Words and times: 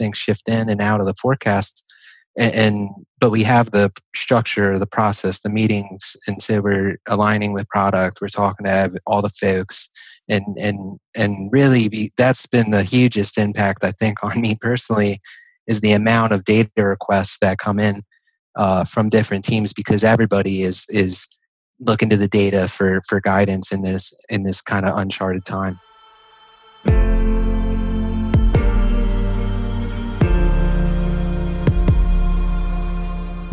Things 0.00 0.18
shift 0.18 0.48
in 0.48 0.68
and 0.68 0.80
out 0.80 1.00
of 1.00 1.06
the 1.06 1.14
forecast. 1.14 1.84
And, 2.38 2.54
and, 2.54 2.90
but 3.20 3.30
we 3.30 3.42
have 3.42 3.70
the 3.70 3.92
structure 4.16 4.78
the 4.78 4.86
process 4.86 5.40
the 5.40 5.48
meetings 5.50 6.16
and 6.26 6.42
so 6.42 6.60
we're 6.60 6.96
aligning 7.08 7.52
with 7.52 7.68
product 7.68 8.20
we're 8.20 8.28
talking 8.28 8.66
to 8.66 8.92
all 9.06 9.20
the 9.20 9.28
folks 9.28 9.90
and 10.28 10.44
and 10.58 10.98
and 11.14 11.50
really 11.52 11.88
be, 11.88 12.12
that's 12.16 12.46
been 12.46 12.70
the 12.70 12.82
hugest 12.82 13.36
impact 13.36 13.84
i 13.84 13.92
think 13.92 14.16
on 14.22 14.40
me 14.40 14.56
personally 14.60 15.20
is 15.66 15.80
the 15.80 15.92
amount 15.92 16.32
of 16.32 16.44
data 16.44 16.70
requests 16.78 17.38
that 17.40 17.58
come 17.58 17.78
in 17.78 18.02
uh, 18.56 18.84
from 18.84 19.08
different 19.08 19.44
teams 19.44 19.72
because 19.72 20.02
everybody 20.02 20.62
is 20.62 20.84
is 20.88 21.26
looking 21.78 22.10
to 22.10 22.16
the 22.16 22.28
data 22.28 22.68
for 22.68 23.00
for 23.08 23.20
guidance 23.20 23.72
in 23.72 23.82
this 23.82 24.12
in 24.28 24.42
this 24.42 24.60
kind 24.60 24.84
of 24.84 24.98
uncharted 24.98 25.44
time 25.44 25.78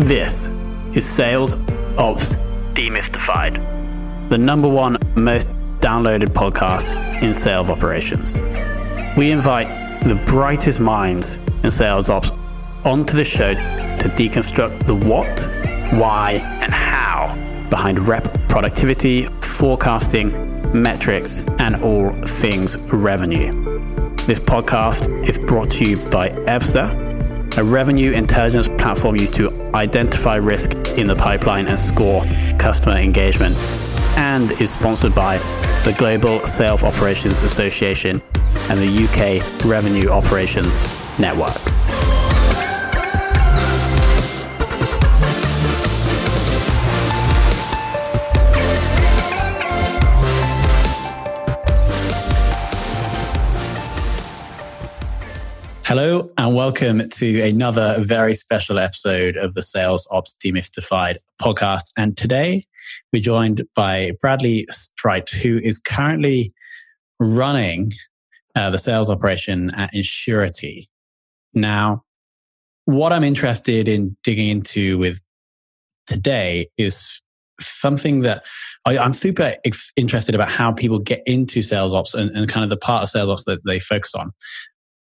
This 0.08 0.56
is 0.94 1.06
Sales 1.06 1.68
Ops 1.98 2.36
Demystified, 2.74 4.30
the 4.30 4.38
number 4.38 4.70
one 4.70 4.96
most 5.18 5.50
downloaded 5.82 6.28
podcast 6.28 6.96
in 7.22 7.34
sales 7.34 7.70
operations. 7.70 8.40
We 9.18 9.32
invite 9.32 9.68
the 10.04 10.16
brightest 10.26 10.80
minds 10.80 11.40
in 11.62 11.72
sales 11.72 12.10
ops 12.10 12.32
onto 12.86 13.18
the 13.18 13.26
show 13.26 13.54
to 13.54 14.10
deconstruct 14.16 14.88
the 14.88 14.96
what, 14.96 15.42
why, 16.00 16.40
and 16.62 16.72
how 16.72 17.36
behind 17.70 18.08
rep 18.08 18.34
productivity, 18.48 19.26
forecasting, 19.42 20.32
metrics, 20.72 21.42
and 21.60 21.84
all 21.84 22.14
things 22.24 22.78
revenue. 22.94 23.52
This 24.26 24.40
podcast 24.40 25.28
is 25.28 25.38
brought 25.38 25.70
to 25.72 25.86
you 25.86 25.98
by 26.10 26.30
EBSTA 26.30 27.07
a 27.58 27.64
revenue 27.64 28.12
intelligence 28.12 28.68
platform 28.68 29.16
used 29.16 29.34
to 29.34 29.52
identify 29.74 30.36
risk 30.36 30.74
in 30.96 31.08
the 31.08 31.16
pipeline 31.16 31.66
and 31.66 31.78
score 31.78 32.24
customer 32.60 32.96
engagement, 32.96 33.56
and 34.16 34.52
is 34.62 34.72
sponsored 34.72 35.16
by 35.16 35.38
the 35.84 35.96
Global 35.98 36.40
Sales 36.46 36.84
Operations 36.84 37.42
Association 37.42 38.22
and 38.70 38.80
the 38.80 39.06
UK 39.06 39.66
Revenue 39.66 40.10
Operations 40.10 40.78
Network. 41.18 41.77
Hello, 55.88 56.30
and 56.38 56.54
welcome 56.54 57.08
to 57.08 57.42
another 57.44 57.96
very 58.00 58.34
special 58.34 58.78
episode 58.78 59.38
of 59.38 59.54
the 59.54 59.64
Sales 59.64 60.06
Ops 60.12 60.36
Demystified 60.44 61.16
podcast. 61.42 61.92
And 61.96 62.18
today 62.18 62.66
we're 63.14 63.22
joined 63.22 63.64
by 63.74 64.12
Bradley 64.20 64.66
Streit, 64.70 65.30
who 65.42 65.60
is 65.64 65.78
currently 65.78 66.54
running 67.22 67.94
uh, 68.54 68.70
the 68.70 68.78
sales 68.78 69.10
operation 69.10 69.72
at 69.78 69.94
Insurity. 69.94 70.90
Now, 71.54 72.04
what 72.84 73.14
I'm 73.14 73.24
interested 73.24 73.88
in 73.88 74.18
digging 74.26 74.50
into 74.50 74.98
with 74.98 75.22
today 76.06 76.68
is 76.78 77.22
something 77.62 78.24
that 78.24 78.46
I, 78.86 78.98
am 78.98 79.14
super 79.14 79.56
interested 79.96 80.36
about 80.36 80.50
how 80.50 80.74
people 80.74 81.00
get 81.00 81.24
into 81.26 81.62
sales 81.62 81.94
ops 81.94 82.14
and, 82.14 82.30
and, 82.36 82.50
kind 82.50 82.66
of 82.66 82.70
the 82.70 82.76
part 82.76 83.04
of 83.04 83.10
sales 83.10 83.30
ops 83.30 83.46
that 83.46 83.64
they 83.66 83.80
focus 83.80 84.14
on. 84.16 84.34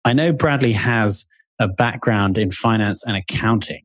I 0.06 0.14
know 0.14 0.34
Bradley 0.34 0.74
has 0.74 1.28
a 1.59 1.68
background 1.68 2.38
in 2.38 2.52
finance 2.52 3.06
and 3.06 3.16
accounting, 3.16 3.84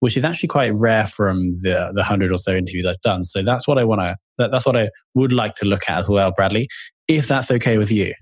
which 0.00 0.16
is 0.16 0.24
actually 0.24 0.48
quite 0.48 0.72
rare 0.76 1.06
from 1.06 1.52
the 1.62 1.92
the 1.94 2.04
hundred 2.04 2.32
or 2.32 2.38
so 2.38 2.52
interviews 2.52 2.86
I've 2.86 3.00
done. 3.00 3.24
So 3.24 3.42
that's 3.42 3.68
what 3.68 3.78
I 3.78 3.84
want 3.84 4.00
to. 4.00 4.16
That, 4.38 4.50
that's 4.50 4.66
what 4.66 4.76
I 4.76 4.88
would 5.14 5.32
like 5.32 5.52
to 5.54 5.66
look 5.66 5.82
at 5.88 5.98
as 5.98 6.08
well, 6.08 6.32
Bradley, 6.32 6.68
if 7.08 7.28
that's 7.28 7.50
okay 7.50 7.78
with 7.78 7.92
you. 7.92 8.14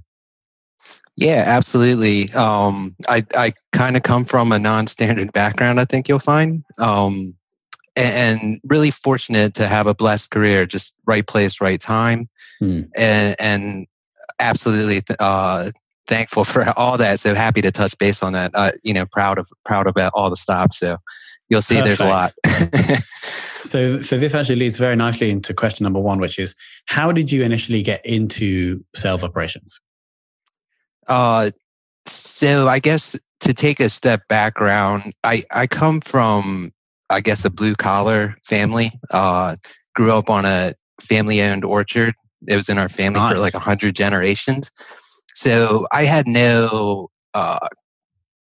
Yeah, 1.16 1.44
absolutely. 1.46 2.32
Um, 2.32 2.96
I 3.08 3.24
I 3.34 3.52
kind 3.72 3.96
of 3.96 4.02
come 4.02 4.24
from 4.24 4.52
a 4.52 4.58
non-standard 4.58 5.32
background. 5.32 5.78
I 5.78 5.84
think 5.84 6.08
you'll 6.08 6.18
find, 6.18 6.64
um, 6.78 7.34
and, 7.94 8.60
really 8.64 8.90
fortunate 8.90 9.54
to 9.54 9.68
have 9.68 9.86
a 9.86 9.94
blessed 9.94 10.30
career. 10.30 10.64
Just 10.66 10.96
right 11.06 11.26
place, 11.26 11.60
right 11.60 11.80
time, 11.80 12.28
hmm. 12.58 12.82
and 12.96 13.36
and 13.38 13.86
absolutely 14.38 15.02
uh, 15.18 15.70
thankful 16.06 16.44
for 16.44 16.66
all 16.76 16.98
that. 16.98 17.20
So 17.20 17.34
happy 17.34 17.62
to 17.62 17.70
touch 17.70 17.96
base 17.98 18.22
on 18.22 18.32
that. 18.32 18.52
Uh, 18.54 18.72
you 18.82 18.94
know, 18.94 19.06
proud 19.06 19.38
of 19.38 19.48
proud 19.64 19.86
about 19.86 20.12
all 20.14 20.30
the 20.30 20.36
stops. 20.36 20.78
So 20.78 20.96
you'll 21.48 21.62
see 21.62 21.80
Perfect. 21.80 21.98
there's 21.98 22.00
a 22.00 22.12
lot. 22.12 23.02
so 23.62 24.00
so 24.02 24.18
this 24.18 24.34
actually 24.34 24.56
leads 24.56 24.78
very 24.78 24.96
nicely 24.96 25.30
into 25.30 25.54
question 25.54 25.84
number 25.84 26.00
one, 26.00 26.20
which 26.20 26.38
is 26.38 26.54
how 26.86 27.12
did 27.12 27.30
you 27.32 27.44
initially 27.44 27.82
get 27.82 28.04
into 28.04 28.84
sales 28.94 29.24
operations? 29.24 29.80
Uh, 31.06 31.50
so 32.06 32.68
I 32.68 32.78
guess 32.78 33.16
to 33.40 33.54
take 33.54 33.80
a 33.80 33.88
step 33.88 34.20
back, 34.28 34.54
background, 34.54 35.12
I 35.24 35.44
I 35.50 35.66
come 35.66 36.00
from 36.00 36.72
I 37.08 37.20
guess 37.20 37.44
a 37.44 37.50
blue 37.50 37.74
collar 37.74 38.36
family. 38.44 38.92
Uh, 39.10 39.56
grew 39.94 40.12
up 40.12 40.30
on 40.30 40.44
a 40.44 40.72
family 41.00 41.42
owned 41.42 41.64
orchard. 41.64 42.14
It 42.46 42.56
was 42.56 42.68
in 42.68 42.78
our 42.78 42.88
family 42.88 43.20
nice. 43.20 43.34
for 43.34 43.40
like 43.40 43.54
a 43.54 43.58
hundred 43.58 43.96
generations. 43.96 44.70
So 45.40 45.86
I 45.90 46.04
had 46.04 46.28
no 46.28 47.08
uh, 47.32 47.66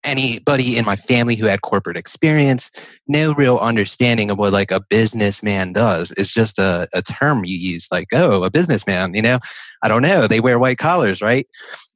anybody 0.04 0.76
in 0.76 0.84
my 0.84 0.94
family 0.94 1.36
who 1.36 1.46
had 1.46 1.62
corporate 1.62 1.96
experience, 1.96 2.70
no 3.08 3.32
real 3.32 3.56
understanding 3.56 4.30
of 4.30 4.36
what 4.36 4.52
like 4.52 4.70
a 4.70 4.82
businessman 4.90 5.72
does. 5.72 6.12
It's 6.18 6.30
just 6.30 6.58
a, 6.58 6.86
a 6.92 7.00
term 7.00 7.46
you 7.46 7.56
use, 7.56 7.88
like, 7.90 8.08
oh, 8.12 8.44
a 8.44 8.50
businessman, 8.50 9.14
you 9.14 9.22
know? 9.22 9.38
I 9.82 9.88
don't 9.88 10.02
know. 10.02 10.26
They 10.26 10.40
wear 10.40 10.58
white 10.58 10.76
collars, 10.76 11.22
right? 11.22 11.46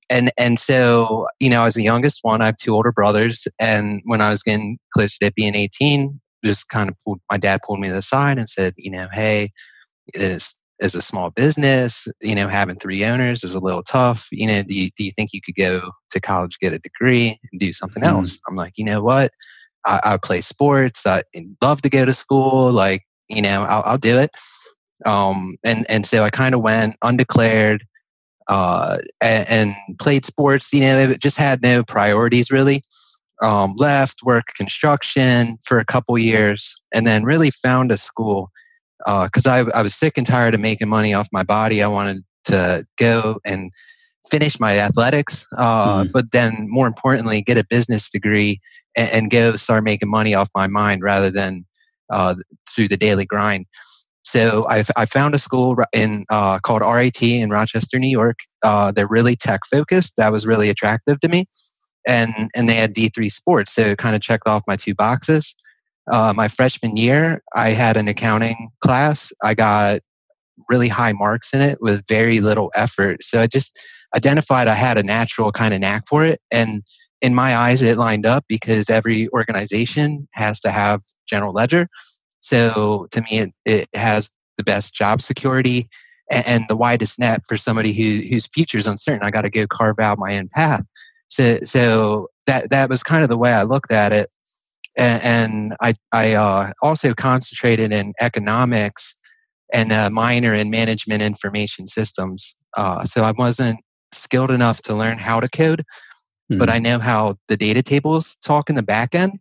And 0.08 0.32
and 0.38 0.58
so, 0.58 1.26
you 1.40 1.50
know, 1.50 1.60
I 1.60 1.64
was 1.64 1.74
the 1.74 1.82
youngest 1.82 2.20
one. 2.22 2.40
I 2.40 2.46
have 2.46 2.56
two 2.56 2.74
older 2.74 2.90
brothers. 2.92 3.46
And 3.60 4.00
when 4.06 4.22
I 4.22 4.30
was 4.30 4.42
getting 4.42 4.78
close 4.94 5.18
to 5.18 5.30
being 5.36 5.54
18, 5.54 6.18
just 6.42 6.70
kind 6.70 6.88
of 6.88 6.96
pulled 7.04 7.20
my 7.30 7.36
dad 7.36 7.60
pulled 7.66 7.80
me 7.80 7.88
to 7.88 7.94
the 7.94 8.00
side 8.00 8.38
and 8.38 8.48
said, 8.48 8.72
you 8.78 8.90
know, 8.90 9.08
hey, 9.12 9.50
it's 10.14 10.54
as 10.80 10.94
a 10.94 11.02
small 11.02 11.30
business, 11.30 12.06
you 12.20 12.34
know, 12.34 12.48
having 12.48 12.76
three 12.76 13.04
owners 13.04 13.42
is 13.44 13.54
a 13.54 13.60
little 13.60 13.82
tough. 13.82 14.28
You 14.30 14.46
know, 14.46 14.62
do 14.62 14.74
you, 14.74 14.90
do 14.96 15.04
you 15.04 15.12
think 15.12 15.32
you 15.32 15.40
could 15.40 15.54
go 15.54 15.90
to 16.10 16.20
college, 16.20 16.58
get 16.60 16.72
a 16.72 16.78
degree, 16.78 17.38
and 17.50 17.60
do 17.60 17.72
something 17.72 18.02
mm-hmm. 18.02 18.16
else? 18.16 18.38
I'm 18.48 18.56
like, 18.56 18.74
you 18.76 18.84
know 18.84 19.02
what? 19.02 19.32
I, 19.86 20.00
I 20.04 20.16
play 20.18 20.40
sports. 20.42 21.06
I 21.06 21.22
love 21.62 21.82
to 21.82 21.88
go 21.88 22.04
to 22.04 22.12
school. 22.12 22.70
Like, 22.72 23.02
you 23.28 23.42
know, 23.42 23.62
I'll, 23.64 23.82
I'll 23.84 23.98
do 23.98 24.18
it. 24.18 24.30
Um, 25.04 25.56
and 25.64 25.84
and 25.90 26.06
so 26.06 26.24
I 26.24 26.30
kind 26.30 26.54
of 26.54 26.62
went 26.62 26.96
undeclared, 27.02 27.84
uh, 28.48 28.98
and, 29.20 29.48
and, 29.48 29.98
played 29.98 30.24
sports. 30.24 30.72
You 30.72 30.80
know, 30.80 30.98
it 30.98 31.20
just 31.20 31.36
had 31.36 31.62
no 31.62 31.82
priorities 31.84 32.50
really. 32.50 32.82
Um, 33.42 33.74
left, 33.76 34.20
work 34.24 34.46
construction 34.56 35.58
for 35.66 35.78
a 35.78 35.84
couple 35.84 36.16
years, 36.16 36.74
and 36.94 37.06
then 37.06 37.24
really 37.24 37.50
found 37.50 37.92
a 37.92 37.98
school 37.98 38.50
because 38.98 39.46
uh, 39.46 39.50
I, 39.74 39.78
I 39.78 39.82
was 39.82 39.94
sick 39.94 40.16
and 40.16 40.26
tired 40.26 40.54
of 40.54 40.60
making 40.60 40.88
money 40.88 41.14
off 41.14 41.28
my 41.32 41.42
body. 41.42 41.82
I 41.82 41.88
wanted 41.88 42.24
to 42.44 42.86
go 42.98 43.38
and 43.44 43.70
finish 44.30 44.58
my 44.58 44.78
athletics, 44.78 45.46
uh, 45.58 46.02
mm. 46.02 46.12
but 46.12 46.32
then 46.32 46.66
more 46.68 46.86
importantly, 46.86 47.42
get 47.42 47.58
a 47.58 47.64
business 47.64 48.10
degree 48.10 48.60
and, 48.96 49.10
and, 49.10 49.30
go 49.30 49.56
start 49.56 49.84
making 49.84 50.08
money 50.08 50.34
off 50.34 50.48
my 50.54 50.66
mind 50.66 51.02
rather 51.02 51.30
than 51.30 51.64
uh, 52.10 52.34
through 52.74 52.88
the 52.88 52.96
daily 52.96 53.24
grind. 53.24 53.66
So 54.24 54.66
I, 54.68 54.84
I 54.96 55.06
found 55.06 55.34
a 55.34 55.38
school 55.38 55.76
in 55.92 56.24
uh, 56.30 56.58
called 56.58 56.82
RIT 56.82 57.22
in 57.22 57.50
Rochester, 57.50 57.98
New 57.98 58.08
York. 58.08 58.38
Uh, 58.64 58.90
they're 58.90 59.06
really 59.06 59.36
tech 59.36 59.60
focused. 59.70 60.14
That 60.16 60.32
was 60.32 60.46
really 60.46 60.68
attractive 60.68 61.20
to 61.20 61.28
me, 61.28 61.46
and 62.08 62.34
and 62.54 62.68
they 62.68 62.74
had 62.74 62.92
D 62.92 63.08
three 63.08 63.30
sports, 63.30 63.72
so 63.72 63.82
it 63.82 63.98
kind 63.98 64.16
of 64.16 64.22
checked 64.22 64.48
off 64.48 64.64
my 64.66 64.74
two 64.74 64.96
boxes. 64.96 65.54
Uh, 66.10 66.32
my 66.36 66.48
freshman 66.48 66.96
year, 66.96 67.42
I 67.54 67.70
had 67.70 67.96
an 67.96 68.08
accounting 68.08 68.70
class. 68.80 69.32
I 69.42 69.54
got 69.54 70.00
really 70.68 70.88
high 70.88 71.12
marks 71.12 71.52
in 71.52 71.60
it 71.60 71.78
with 71.80 72.06
very 72.08 72.40
little 72.40 72.70
effort. 72.74 73.24
So 73.24 73.40
I 73.40 73.46
just 73.46 73.76
identified 74.16 74.68
I 74.68 74.74
had 74.74 74.98
a 74.98 75.02
natural 75.02 75.52
kind 75.52 75.74
of 75.74 75.80
knack 75.80 76.04
for 76.08 76.24
it. 76.24 76.40
And 76.50 76.82
in 77.22 77.34
my 77.34 77.56
eyes, 77.56 77.82
it 77.82 77.98
lined 77.98 78.26
up 78.26 78.44
because 78.48 78.88
every 78.88 79.28
organization 79.30 80.28
has 80.32 80.60
to 80.60 80.70
have 80.70 81.02
general 81.28 81.52
ledger. 81.52 81.88
So 82.40 83.08
to 83.10 83.20
me, 83.22 83.38
it, 83.38 83.52
it 83.64 83.88
has 83.94 84.30
the 84.56 84.64
best 84.64 84.94
job 84.94 85.20
security 85.20 85.88
and, 86.30 86.46
and 86.46 86.64
the 86.68 86.76
widest 86.76 87.18
net 87.18 87.42
for 87.48 87.56
somebody 87.56 87.92
who, 87.92 88.26
whose 88.28 88.46
future 88.46 88.78
is 88.78 88.86
uncertain. 88.86 89.22
I 89.22 89.30
got 89.30 89.42
to 89.42 89.50
go 89.50 89.66
carve 89.66 89.98
out 89.98 90.18
my 90.18 90.38
own 90.38 90.48
path. 90.54 90.84
So, 91.28 91.58
so 91.62 92.28
that 92.46 92.70
that 92.70 92.88
was 92.88 93.02
kind 93.02 93.22
of 93.22 93.28
the 93.28 93.36
way 93.36 93.52
I 93.52 93.64
looked 93.64 93.90
at 93.90 94.12
it. 94.12 94.30
And, 94.96 95.22
and 95.22 95.76
I, 95.80 95.94
I 96.12 96.34
uh, 96.34 96.72
also 96.82 97.14
concentrated 97.14 97.92
in 97.92 98.12
economics 98.20 99.14
and 99.72 99.92
a 99.92 100.10
minor 100.10 100.54
in 100.54 100.70
management 100.70 101.22
information 101.22 101.86
systems. 101.86 102.56
Uh, 102.76 103.04
so 103.04 103.22
I 103.22 103.32
wasn't 103.32 103.80
skilled 104.12 104.50
enough 104.50 104.82
to 104.82 104.94
learn 104.94 105.18
how 105.18 105.40
to 105.40 105.48
code, 105.48 105.80
mm-hmm. 106.50 106.58
but 106.58 106.70
I 106.70 106.78
know 106.78 106.98
how 106.98 107.36
the 107.48 107.56
data 107.56 107.82
tables 107.82 108.36
talk 108.44 108.70
in 108.70 108.76
the 108.76 108.82
back 108.82 109.14
end. 109.14 109.38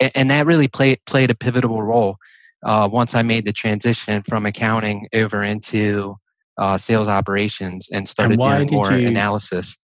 And, 0.00 0.12
and 0.14 0.30
that 0.30 0.46
really 0.46 0.68
played, 0.68 1.00
played 1.06 1.30
a 1.30 1.34
pivotal 1.34 1.82
role 1.82 2.16
uh, 2.64 2.88
once 2.90 3.14
I 3.14 3.22
made 3.22 3.44
the 3.44 3.52
transition 3.52 4.22
from 4.22 4.46
accounting 4.46 5.08
over 5.14 5.42
into 5.42 6.16
uh, 6.58 6.76
sales 6.78 7.08
operations 7.08 7.88
and 7.90 8.08
started 8.08 8.38
and 8.40 8.68
doing 8.68 8.78
more 8.78 8.92
you, 8.92 9.08
analysis. 9.08 9.76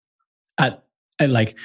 At, 0.59 0.83
at 1.21 1.31
like 1.31 1.57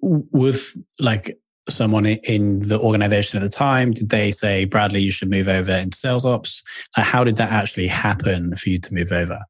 with 0.00 0.76
like 1.00 1.38
someone 1.72 2.06
in 2.06 2.60
the 2.60 2.78
organization 2.78 3.42
at 3.42 3.44
the 3.44 3.56
time, 3.56 3.92
did 3.92 4.08
they 4.08 4.30
say, 4.30 4.64
Bradley, 4.64 5.00
you 5.00 5.10
should 5.10 5.30
move 5.30 5.48
over 5.48 5.72
into 5.72 5.96
sales 5.96 6.24
ops? 6.24 6.62
How 6.94 7.24
did 7.24 7.36
that 7.36 7.52
actually 7.52 7.88
happen 7.88 8.54
for 8.56 8.70
you 8.70 8.78
to 8.78 8.94
move 8.94 9.12
over? 9.12 9.40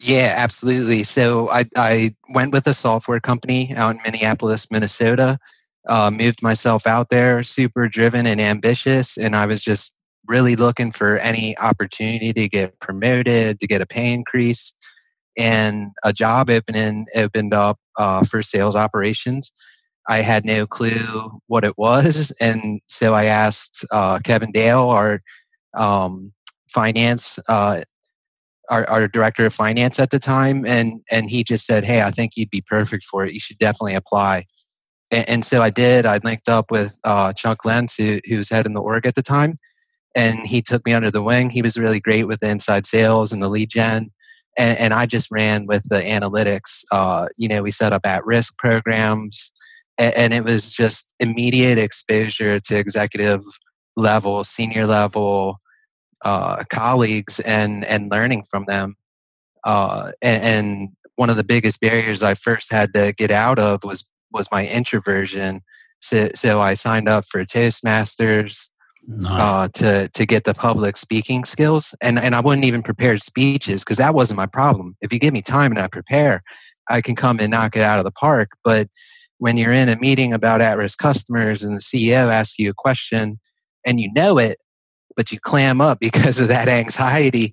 Yeah, 0.00 0.34
absolutely. 0.36 1.04
So 1.04 1.48
I, 1.50 1.64
I 1.76 2.14
went 2.30 2.52
with 2.52 2.66
a 2.66 2.74
software 2.74 3.20
company 3.20 3.72
out 3.76 3.94
in 3.94 4.02
Minneapolis, 4.04 4.70
Minnesota. 4.70 5.38
Uh, 5.88 6.10
moved 6.12 6.42
myself 6.42 6.86
out 6.86 7.10
there, 7.10 7.42
super 7.42 7.88
driven 7.88 8.26
and 8.26 8.40
ambitious, 8.40 9.16
and 9.16 9.34
I 9.34 9.46
was 9.46 9.62
just 9.62 9.96
really 10.26 10.54
looking 10.54 10.92
for 10.92 11.18
any 11.18 11.58
opportunity 11.58 12.32
to 12.32 12.48
get 12.48 12.78
promoted, 12.78 13.60
to 13.60 13.66
get 13.66 13.80
a 13.80 13.86
pay 13.86 14.12
increase, 14.12 14.72
and 15.36 15.90
a 16.04 16.12
job 16.12 16.50
opening 16.50 17.06
opened 17.16 17.52
up 17.52 17.78
uh, 17.98 18.24
for 18.24 18.42
sales 18.42 18.76
operations. 18.76 19.52
I 20.08 20.18
had 20.18 20.44
no 20.44 20.66
clue 20.66 21.40
what 21.46 21.64
it 21.64 21.76
was, 21.78 22.32
and 22.40 22.80
so 22.88 23.14
I 23.14 23.24
asked 23.26 23.84
uh, 23.90 24.18
Kevin 24.20 24.52
Dale, 24.52 24.88
our 24.88 25.22
um, 25.74 26.32
finance 26.68 27.38
uh, 27.48 27.82
our, 28.70 28.88
our 28.88 29.08
director 29.08 29.44
of 29.46 29.54
finance 29.54 29.98
at 29.98 30.10
the 30.10 30.18
time, 30.18 30.64
and 30.66 31.00
and 31.10 31.30
he 31.30 31.44
just 31.44 31.66
said, 31.66 31.84
"Hey, 31.84 32.02
I 32.02 32.10
think 32.10 32.32
you'd 32.36 32.50
be 32.50 32.62
perfect 32.62 33.04
for 33.04 33.24
it. 33.24 33.34
You 33.34 33.40
should 33.40 33.58
definitely 33.58 33.94
apply." 33.94 34.46
And, 35.10 35.28
and 35.28 35.44
so 35.44 35.62
I 35.62 35.70
did. 35.70 36.06
I 36.06 36.18
linked 36.24 36.48
up 36.48 36.70
with 36.70 36.98
uh, 37.04 37.32
Chuck 37.34 37.64
Lentz, 37.64 37.96
who, 37.96 38.20
who 38.28 38.38
was 38.38 38.48
head 38.48 38.66
in 38.66 38.72
the 38.72 38.80
org 38.80 39.06
at 39.06 39.14
the 39.14 39.22
time, 39.22 39.58
and 40.16 40.46
he 40.46 40.62
took 40.62 40.84
me 40.86 40.92
under 40.92 41.10
the 41.10 41.22
wing. 41.22 41.50
He 41.50 41.62
was 41.62 41.76
really 41.76 42.00
great 42.00 42.26
with 42.26 42.40
the 42.40 42.48
inside 42.48 42.86
sales 42.86 43.32
and 43.32 43.42
the 43.42 43.48
lead 43.48 43.68
gen. 43.68 44.10
And, 44.58 44.78
and 44.78 44.94
I 44.94 45.06
just 45.06 45.30
ran 45.30 45.66
with 45.66 45.82
the 45.88 46.00
analytics. 46.00 46.82
Uh, 46.92 47.26
you 47.38 47.48
know, 47.48 47.62
we 47.62 47.70
set 47.70 47.92
up 47.92 48.04
at 48.04 48.24
risk 48.26 48.56
programs, 48.58 49.52
and, 49.98 50.14
and 50.14 50.34
it 50.34 50.44
was 50.44 50.72
just 50.72 51.12
immediate 51.20 51.78
exposure 51.78 52.60
to 52.60 52.76
executive 52.78 53.42
level, 53.96 54.44
senior 54.44 54.86
level 54.86 55.58
uh, 56.24 56.64
colleagues 56.70 57.40
and 57.40 57.84
and 57.84 58.10
learning 58.10 58.44
from 58.50 58.64
them. 58.66 58.96
Uh, 59.64 60.12
and, 60.22 60.42
and, 60.42 60.88
one 61.16 61.28
of 61.28 61.36
the 61.36 61.44
biggest 61.44 61.78
barriers 61.78 62.22
I 62.22 62.32
first 62.32 62.72
had 62.72 62.94
to 62.94 63.12
get 63.12 63.30
out 63.30 63.58
of 63.58 63.84
was 63.84 64.08
was 64.32 64.50
my 64.50 64.66
introversion. 64.66 65.60
So, 66.00 66.30
so 66.34 66.60
I 66.60 66.72
signed 66.72 67.06
up 67.06 67.26
for 67.26 67.44
Toastmasters 67.44 68.70
nice. 69.06 69.40
uh, 69.40 69.68
to 69.74 70.08
to 70.08 70.26
get 70.26 70.44
the 70.44 70.54
public 70.54 70.96
speaking 70.96 71.44
skills, 71.44 71.94
and 72.00 72.18
and 72.18 72.34
I 72.34 72.40
wasn't 72.40 72.64
even 72.64 72.82
prepared 72.82 73.22
speeches 73.22 73.84
because 73.84 73.98
that 73.98 74.14
wasn't 74.14 74.38
my 74.38 74.46
problem. 74.46 74.96
If 75.02 75.12
you 75.12 75.18
give 75.18 75.34
me 75.34 75.42
time 75.42 75.70
and 75.70 75.78
I 75.78 75.86
prepare, 75.86 76.42
I 76.88 77.02
can 77.02 77.14
come 77.14 77.38
and 77.40 77.50
knock 77.50 77.76
it 77.76 77.82
out 77.82 77.98
of 77.98 78.04
the 78.04 78.10
park. 78.10 78.52
But 78.64 78.88
when 79.42 79.56
you're 79.56 79.72
in 79.72 79.88
a 79.88 79.96
meeting 79.96 80.32
about 80.32 80.60
at-risk 80.60 80.98
customers 80.98 81.64
and 81.64 81.76
the 81.76 81.80
CEO 81.80 82.32
asks 82.32 82.60
you 82.60 82.70
a 82.70 82.74
question 82.74 83.40
and 83.84 83.98
you 83.98 84.08
know 84.12 84.38
it, 84.38 84.56
but 85.16 85.32
you 85.32 85.40
clam 85.40 85.80
up 85.80 85.98
because 86.00 86.38
of 86.38 86.46
that 86.46 86.68
anxiety. 86.68 87.52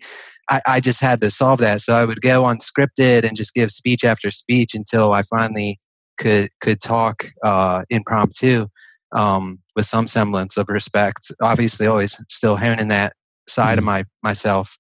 I, 0.52 0.62
I 0.68 0.80
just 0.82 1.02
had 1.02 1.20
to 1.22 1.32
solve 1.32 1.58
that. 1.62 1.82
So 1.82 1.96
I 1.96 2.06
would 2.06 2.22
go 2.22 2.44
unscripted 2.44 3.28
and 3.28 3.36
just 3.36 3.56
give 3.56 3.72
speech 3.72 4.04
after 4.04 4.30
speech 4.30 4.76
until 4.76 5.14
I 5.14 5.24
finally 5.24 5.80
could 6.20 6.50
could 6.62 6.80
talk 6.80 7.26
uh, 7.44 7.84
impromptu 7.90 8.68
um, 9.16 9.58
with 9.76 9.88
some 9.88 10.08
semblance 10.08 10.58
of 10.58 10.70
respect. 10.70 11.32
Obviously, 11.42 11.88
always 11.88 12.16
still 12.30 12.56
honing 12.56 12.90
that 12.90 13.14
side 13.48 13.72
mm-hmm. 13.72 13.80
of 13.80 13.86
my 13.86 14.04
myself. 14.22 14.78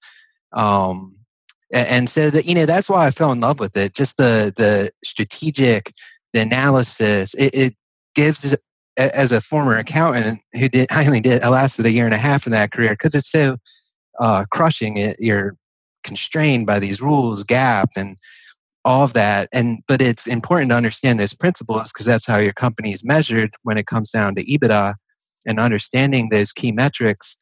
Um, 0.53 1.15
and, 1.73 1.88
and 1.88 2.09
so 2.09 2.29
that 2.29 2.45
you 2.45 2.53
know 2.53 2.67
that's 2.67 2.88
why 2.88 3.07
I 3.07 3.09
fell 3.09 3.31
in 3.31 3.39
love 3.39 3.59
with 3.59 3.75
it. 3.77 3.95
Just 3.95 4.17
the 4.17 4.53
the 4.56 4.91
strategic, 5.03 5.91
the 6.33 6.41
analysis. 6.41 7.33
It, 7.35 7.55
it 7.55 7.75
gives 8.15 8.55
as 8.97 9.31
a 9.31 9.41
former 9.41 9.77
accountant 9.77 10.41
who 10.53 10.69
did 10.69 10.87
I 10.91 11.05
only 11.05 11.21
did 11.21 11.41
I 11.41 11.49
lasted 11.49 11.85
a 11.85 11.91
year 11.91 12.05
and 12.05 12.13
a 12.13 12.17
half 12.17 12.45
in 12.45 12.51
that 12.51 12.71
career 12.71 12.91
because 12.91 13.15
it's 13.15 13.31
so 13.31 13.57
uh, 14.19 14.45
crushing. 14.51 14.97
It, 14.97 15.17
you're 15.19 15.55
constrained 16.03 16.65
by 16.65 16.79
these 16.79 17.01
rules, 17.01 17.43
GAAP, 17.43 17.87
and 17.95 18.17
all 18.85 19.03
of 19.03 19.13
that. 19.13 19.49
And 19.51 19.79
but 19.87 20.01
it's 20.01 20.27
important 20.27 20.71
to 20.71 20.77
understand 20.77 21.19
those 21.19 21.33
principles 21.33 21.91
because 21.91 22.05
that's 22.05 22.25
how 22.25 22.37
your 22.37 22.53
company 22.53 22.93
is 22.93 23.03
measured 23.03 23.51
when 23.63 23.77
it 23.77 23.87
comes 23.87 24.11
down 24.11 24.35
to 24.35 24.43
EBITDA 24.43 24.95
and 25.45 25.59
understanding 25.59 26.29
those 26.29 26.51
key 26.51 26.71
metrics. 26.71 27.37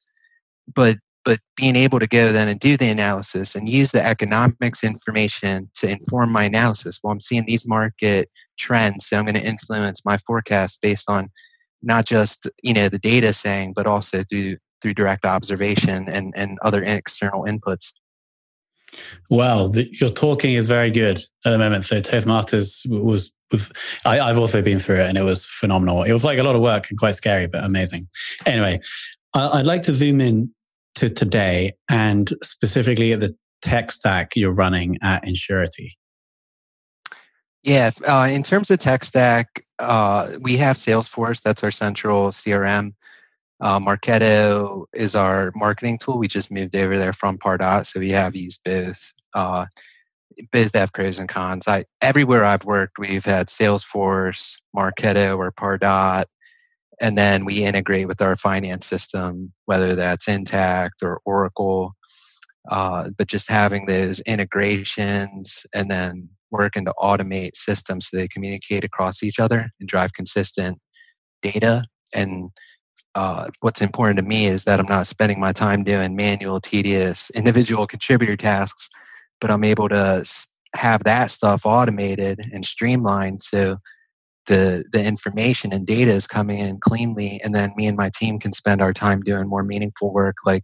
But 0.74 0.98
but 1.26 1.40
being 1.58 1.76
able 1.76 2.00
to 2.00 2.08
go 2.08 2.32
then 2.32 2.48
and 2.48 2.60
do 2.60 2.78
the 2.78 2.88
analysis 2.88 3.56
and 3.56 3.68
use 3.68 3.92
the 3.92 4.06
economics 4.06 4.84
information 4.84 5.70
to 5.76 5.90
inform 5.90 6.32
my 6.32 6.46
analysis. 6.46 7.00
Well, 7.04 7.12
I'm 7.12 7.20
seeing 7.20 7.46
these 7.46 7.68
market 7.68 8.30
trends, 8.58 9.08
so 9.08 9.18
I'm 9.18 9.26
going 9.26 9.36
to 9.36 9.46
influence 9.46 10.06
my 10.06 10.18
forecast 10.26 10.80
based 10.82 11.10
on 11.10 11.30
not 11.82 12.06
just 12.06 12.48
you 12.64 12.74
know 12.74 12.90
the 12.90 13.00
data 13.00 13.34
saying, 13.34 13.74
but 13.76 13.86
also 13.86 14.24
through 14.30 14.58
through 14.82 14.94
direct 14.94 15.26
observation 15.26 16.08
and 16.10 16.34
and 16.36 16.58
other 16.62 16.84
external 16.84 17.44
inputs. 17.44 17.94
Well, 19.30 19.70
the, 19.70 19.90
your 20.00 20.10
talking 20.10 20.54
is 20.54 20.68
very 20.68 20.92
good 20.92 21.18
at 21.46 21.52
the 21.52 21.58
moment. 21.58 21.86
So 21.86 22.00
Toastmasters 22.00 22.88
was 22.90 23.34
was 23.52 23.72
I, 24.06 24.18
have 24.18 24.38
also 24.38 24.62
been 24.62 24.80
through 24.80 24.98
it 24.98 25.08
and 25.08 25.18
it 25.18 25.24
was 25.24 25.46
phenomenal. 25.46 26.04
It 26.04 26.14
was 26.14 26.24
like 26.24 26.40
a 26.40 26.44
lot 26.44 26.56
of 26.56 26.62
work 26.62 26.90
and 26.90 26.98
quite 26.98 27.16
scary, 27.16 27.48
but 27.48 27.64
amazing. 27.64 28.08
Anyway, 28.46 28.80
I'd 29.36 29.66
like 29.66 29.84
to 29.84 29.94
zoom 29.94 30.22
in 30.22 30.54
to 30.96 31.10
today 31.10 31.72
and 31.90 32.34
specifically 32.44 33.14
at 33.14 33.20
the 33.20 33.36
tech 33.62 33.92
stack 33.92 34.36
you're 34.36 34.52
running 34.52 34.98
at 35.02 35.24
Insurity. 35.24 35.92
Yeah, 37.68 37.92
uh, 38.08 38.30
in 38.32 38.44
terms 38.44 38.72
of 38.72 38.80
tech 38.80 39.04
stack, 39.04 39.66
uh, 39.78 40.30
we 40.40 40.56
have 40.56 40.78
Salesforce. 40.78 41.42
That's 41.42 41.66
our 41.66 41.72
central 41.72 42.30
CRM. 42.30 42.94
Uh, 43.60 43.78
Marketo 43.78 44.86
is 44.94 45.16
our 45.18 45.52
marketing 45.54 45.98
tool. 45.98 46.18
We 46.18 46.30
just 46.30 46.50
moved 46.50 46.78
over 46.78 46.98
there 46.98 47.12
from 47.12 47.38
Pardot, 47.38 47.86
so 47.86 48.00
we 48.00 48.10
have 48.12 48.38
used 48.38 48.62
both. 48.64 49.14
Uh, 49.34 49.66
both 50.54 50.74
have 50.76 50.94
pros 50.94 51.20
and 51.20 51.28
cons. 51.28 51.68
I 51.68 51.84
everywhere 52.02 52.46
I've 52.46 52.64
worked, 52.64 53.00
we've 53.00 53.26
had 53.26 53.48
Salesforce, 53.48 54.62
Marketo, 54.74 55.38
or 55.38 55.52
Pardot, 55.52 56.24
and 57.02 57.18
then 57.18 57.44
we 57.44 57.66
integrate 57.66 58.08
with 58.08 58.22
our 58.22 58.38
finance 58.38 58.86
system, 58.86 59.52
whether 59.66 59.94
that's 59.94 60.28
Intacct 60.28 61.04
or 61.04 61.20
Oracle. 61.26 61.98
Uh, 62.72 63.10
but 63.18 63.28
just 63.28 63.50
having 63.50 63.88
those 63.88 64.22
integrations 64.22 65.66
and 65.74 65.92
then 65.92 66.30
working 66.52 66.86
to 66.86 66.94
automate 67.00 67.56
systems 67.56 68.08
so 68.08 68.18
they 68.18 68.28
communicate 68.28 68.84
across 68.84 69.24
each 69.24 69.40
other 69.40 69.70
and 69.80 69.90
drive 69.90 70.14
consistent 70.14 70.78
data. 71.42 71.84
And 72.14 72.50
uh, 73.16 73.48
what's 73.62 73.82
important 73.82 74.20
to 74.20 74.26
me 74.26 74.48
is 74.48 74.64
that 74.64 74.80
I'm 74.80 74.88
not 74.88 75.08
spending 75.08 75.40
my 75.40 75.52
time 75.52 75.84
doing 75.84 76.16
manual, 76.16 76.62
tedious, 76.62 77.30
individual 77.36 77.88
contributor 77.88 78.38
tasks, 78.38 78.90
but 79.42 79.52
I'm 79.52 79.64
able 79.64 79.90
to 79.90 80.26
have 80.76 81.04
that 81.06 81.32
stuff 81.32 81.66
automated 81.66 82.40
and 82.54 82.66
streamlined 82.66 83.42
so 83.42 83.78
the 84.48 84.84
the 84.92 85.04
information 85.04 85.74
and 85.74 85.86
data 85.86 86.12
is 86.12 86.28
coming 86.28 86.60
in 86.60 86.80
cleanly 86.80 87.40
and 87.44 87.54
then 87.54 87.72
me 87.76 87.88
and 87.88 87.98
my 87.98 88.10
team 88.16 88.40
can 88.40 88.54
spend 88.54 88.82
our 88.82 88.94
time 88.94 89.22
doing 89.22 89.48
more 89.48 89.64
meaningful 89.64 90.14
work 90.14 90.36
like 90.46 90.64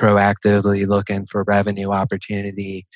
proactively 0.00 0.86
looking 0.86 1.26
for 1.26 1.44
revenue 1.44 1.90
opportunity 1.90 2.86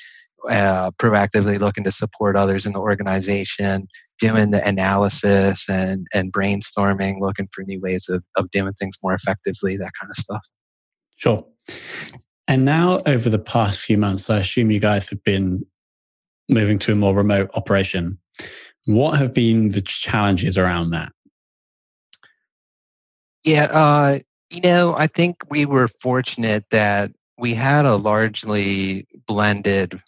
uh, 0.48 0.90
proactively 0.92 1.58
looking 1.58 1.84
to 1.84 1.92
support 1.92 2.36
others 2.36 2.66
in 2.66 2.72
the 2.72 2.80
organization, 2.80 3.88
doing 4.18 4.50
the 4.50 4.66
analysis 4.66 5.64
and, 5.68 6.06
and 6.14 6.32
brainstorming, 6.32 7.20
looking 7.20 7.48
for 7.52 7.64
new 7.64 7.80
ways 7.80 8.08
of, 8.08 8.22
of 8.36 8.50
doing 8.50 8.72
things 8.74 8.96
more 9.02 9.14
effectively, 9.14 9.76
that 9.76 9.92
kind 10.00 10.10
of 10.10 10.16
stuff. 10.16 10.42
Sure. 11.16 11.44
And 12.48 12.64
now, 12.64 13.00
over 13.04 13.28
the 13.28 13.38
past 13.38 13.80
few 13.80 13.98
months, 13.98 14.30
I 14.30 14.38
assume 14.38 14.70
you 14.70 14.80
guys 14.80 15.10
have 15.10 15.22
been 15.22 15.66
moving 16.48 16.78
to 16.80 16.92
a 16.92 16.94
more 16.94 17.14
remote 17.14 17.50
operation. 17.54 18.18
What 18.86 19.18
have 19.18 19.34
been 19.34 19.70
the 19.70 19.82
challenges 19.82 20.56
around 20.56 20.90
that? 20.90 21.12
Yeah, 23.44 23.64
uh, 23.64 24.18
you 24.50 24.62
know, 24.62 24.94
I 24.96 25.08
think 25.08 25.36
we 25.50 25.66
were 25.66 25.88
fortunate 25.88 26.64
that 26.70 27.10
we 27.38 27.54
had 27.54 27.84
a 27.84 27.96
largely 27.96 29.06
blended. 29.26 30.00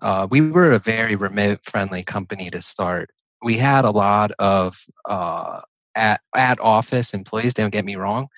Uh, 0.00 0.26
we 0.30 0.40
were 0.40 0.72
a 0.72 0.78
very 0.78 1.16
remote 1.16 1.60
friendly 1.64 2.02
company 2.02 2.50
to 2.50 2.62
start. 2.62 3.10
We 3.42 3.56
had 3.56 3.84
a 3.84 3.90
lot 3.90 4.32
of 4.38 4.78
uh, 5.08 5.60
at 5.94 6.20
at 6.34 6.60
office 6.60 7.14
employees. 7.14 7.54
Don't 7.54 7.72
get 7.72 7.84
me 7.84 7.96
wrong, 7.96 8.28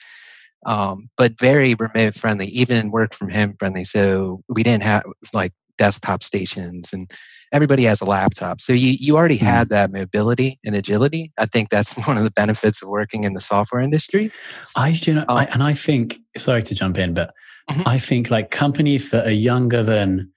um, 0.66 1.10
but 1.16 1.38
very 1.38 1.74
remote 1.74 2.14
friendly, 2.14 2.46
even 2.48 2.90
work 2.90 3.14
from 3.14 3.30
home 3.30 3.56
friendly. 3.58 3.84
So 3.84 4.42
we 4.48 4.62
didn't 4.62 4.82
have 4.82 5.04
like 5.32 5.52
desktop 5.78 6.22
stations 6.22 6.92
and 6.92 7.10
everybody 7.52 7.84
has 7.84 8.00
a 8.00 8.04
laptop. 8.04 8.60
So 8.60 8.72
you, 8.72 8.96
you 9.00 9.16
already 9.16 9.36
mm-hmm. 9.36 9.46
had 9.46 9.68
that 9.70 9.90
mobility 9.90 10.58
and 10.64 10.74
agility. 10.76 11.32
I 11.38 11.46
think 11.46 11.70
that's 11.70 11.94
one 12.06 12.16
of 12.16 12.24
the 12.24 12.30
benefits 12.30 12.82
of 12.82 12.88
working 12.88 13.24
in 13.24 13.34
the 13.34 13.40
software 13.40 13.80
industry. 13.80 14.30
I, 14.76 14.96
you 15.02 15.14
know, 15.14 15.24
um, 15.28 15.38
I, 15.38 15.44
and 15.46 15.62
I 15.62 15.72
think, 15.72 16.18
sorry 16.36 16.62
to 16.64 16.74
jump 16.74 16.98
in, 16.98 17.14
but 17.14 17.34
mm-hmm. 17.68 17.82
I 17.86 17.98
think 17.98 18.30
like 18.30 18.50
companies 18.50 19.10
that 19.10 19.26
are 19.26 19.32
younger 19.32 19.82
than 19.82 20.30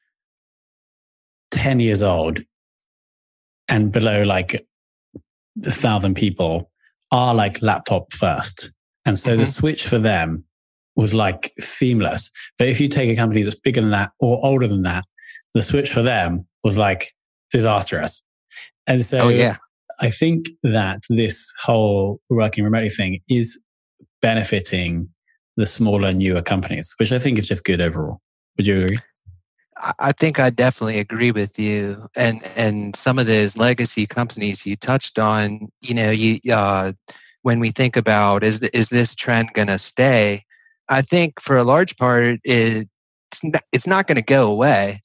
10 1.53 1.79
years 1.79 2.01
old 2.01 2.39
and 3.69 3.91
below 3.91 4.23
like 4.23 4.65
a 5.65 5.71
thousand 5.71 6.15
people 6.15 6.71
are 7.11 7.35
like 7.35 7.61
laptop 7.61 8.11
first. 8.11 8.71
And 9.05 9.17
so 9.17 9.31
mm-hmm. 9.31 9.41
the 9.41 9.45
switch 9.45 9.87
for 9.87 9.99
them 9.99 10.43
was 10.95 11.13
like 11.13 11.53
seamless. 11.59 12.31
But 12.57 12.67
if 12.67 12.81
you 12.81 12.87
take 12.87 13.09
a 13.09 13.15
company 13.15 13.43
that's 13.43 13.59
bigger 13.59 13.81
than 13.81 13.91
that 13.91 14.11
or 14.19 14.39
older 14.43 14.67
than 14.67 14.83
that, 14.83 15.05
the 15.53 15.61
switch 15.61 15.89
for 15.89 16.01
them 16.01 16.47
was 16.63 16.77
like 16.77 17.05
disastrous. 17.51 18.23
And 18.87 19.03
so 19.03 19.27
oh, 19.27 19.29
yeah. 19.29 19.57
I 19.99 20.09
think 20.09 20.47
that 20.63 21.01
this 21.09 21.51
whole 21.61 22.19
working 22.29 22.63
remotely 22.63 22.89
thing 22.89 23.21
is 23.29 23.61
benefiting 24.21 25.09
the 25.55 25.67
smaller, 25.67 26.13
newer 26.13 26.41
companies, 26.41 26.95
which 26.97 27.11
I 27.11 27.19
think 27.19 27.37
is 27.37 27.47
just 27.47 27.63
good 27.63 27.79
overall. 27.79 28.21
Would 28.57 28.65
you 28.65 28.83
agree? 28.83 28.99
I 29.99 30.13
think 30.13 30.39
I 30.39 30.49
definitely 30.49 30.99
agree 30.99 31.31
with 31.31 31.59
you. 31.59 32.07
And 32.15 32.41
and 32.55 32.95
some 32.95 33.19
of 33.19 33.27
those 33.27 33.57
legacy 33.57 34.05
companies 34.05 34.65
you 34.65 34.75
touched 34.75 35.19
on, 35.19 35.69
you 35.81 35.93
know, 35.93 36.11
you 36.11 36.39
uh, 36.51 36.93
when 37.41 37.59
we 37.59 37.71
think 37.71 37.97
about 37.97 38.43
is 38.43 38.59
is 38.59 38.89
this 38.89 39.15
trend 39.15 39.53
going 39.53 39.67
to 39.67 39.79
stay? 39.79 40.43
I 40.89 41.01
think 41.01 41.41
for 41.41 41.57
a 41.57 41.63
large 41.63 41.97
part, 41.97 42.39
it, 42.43 42.87
it's 43.71 43.87
not 43.87 44.07
going 44.07 44.15
to 44.15 44.21
go 44.21 44.49
away 44.51 45.01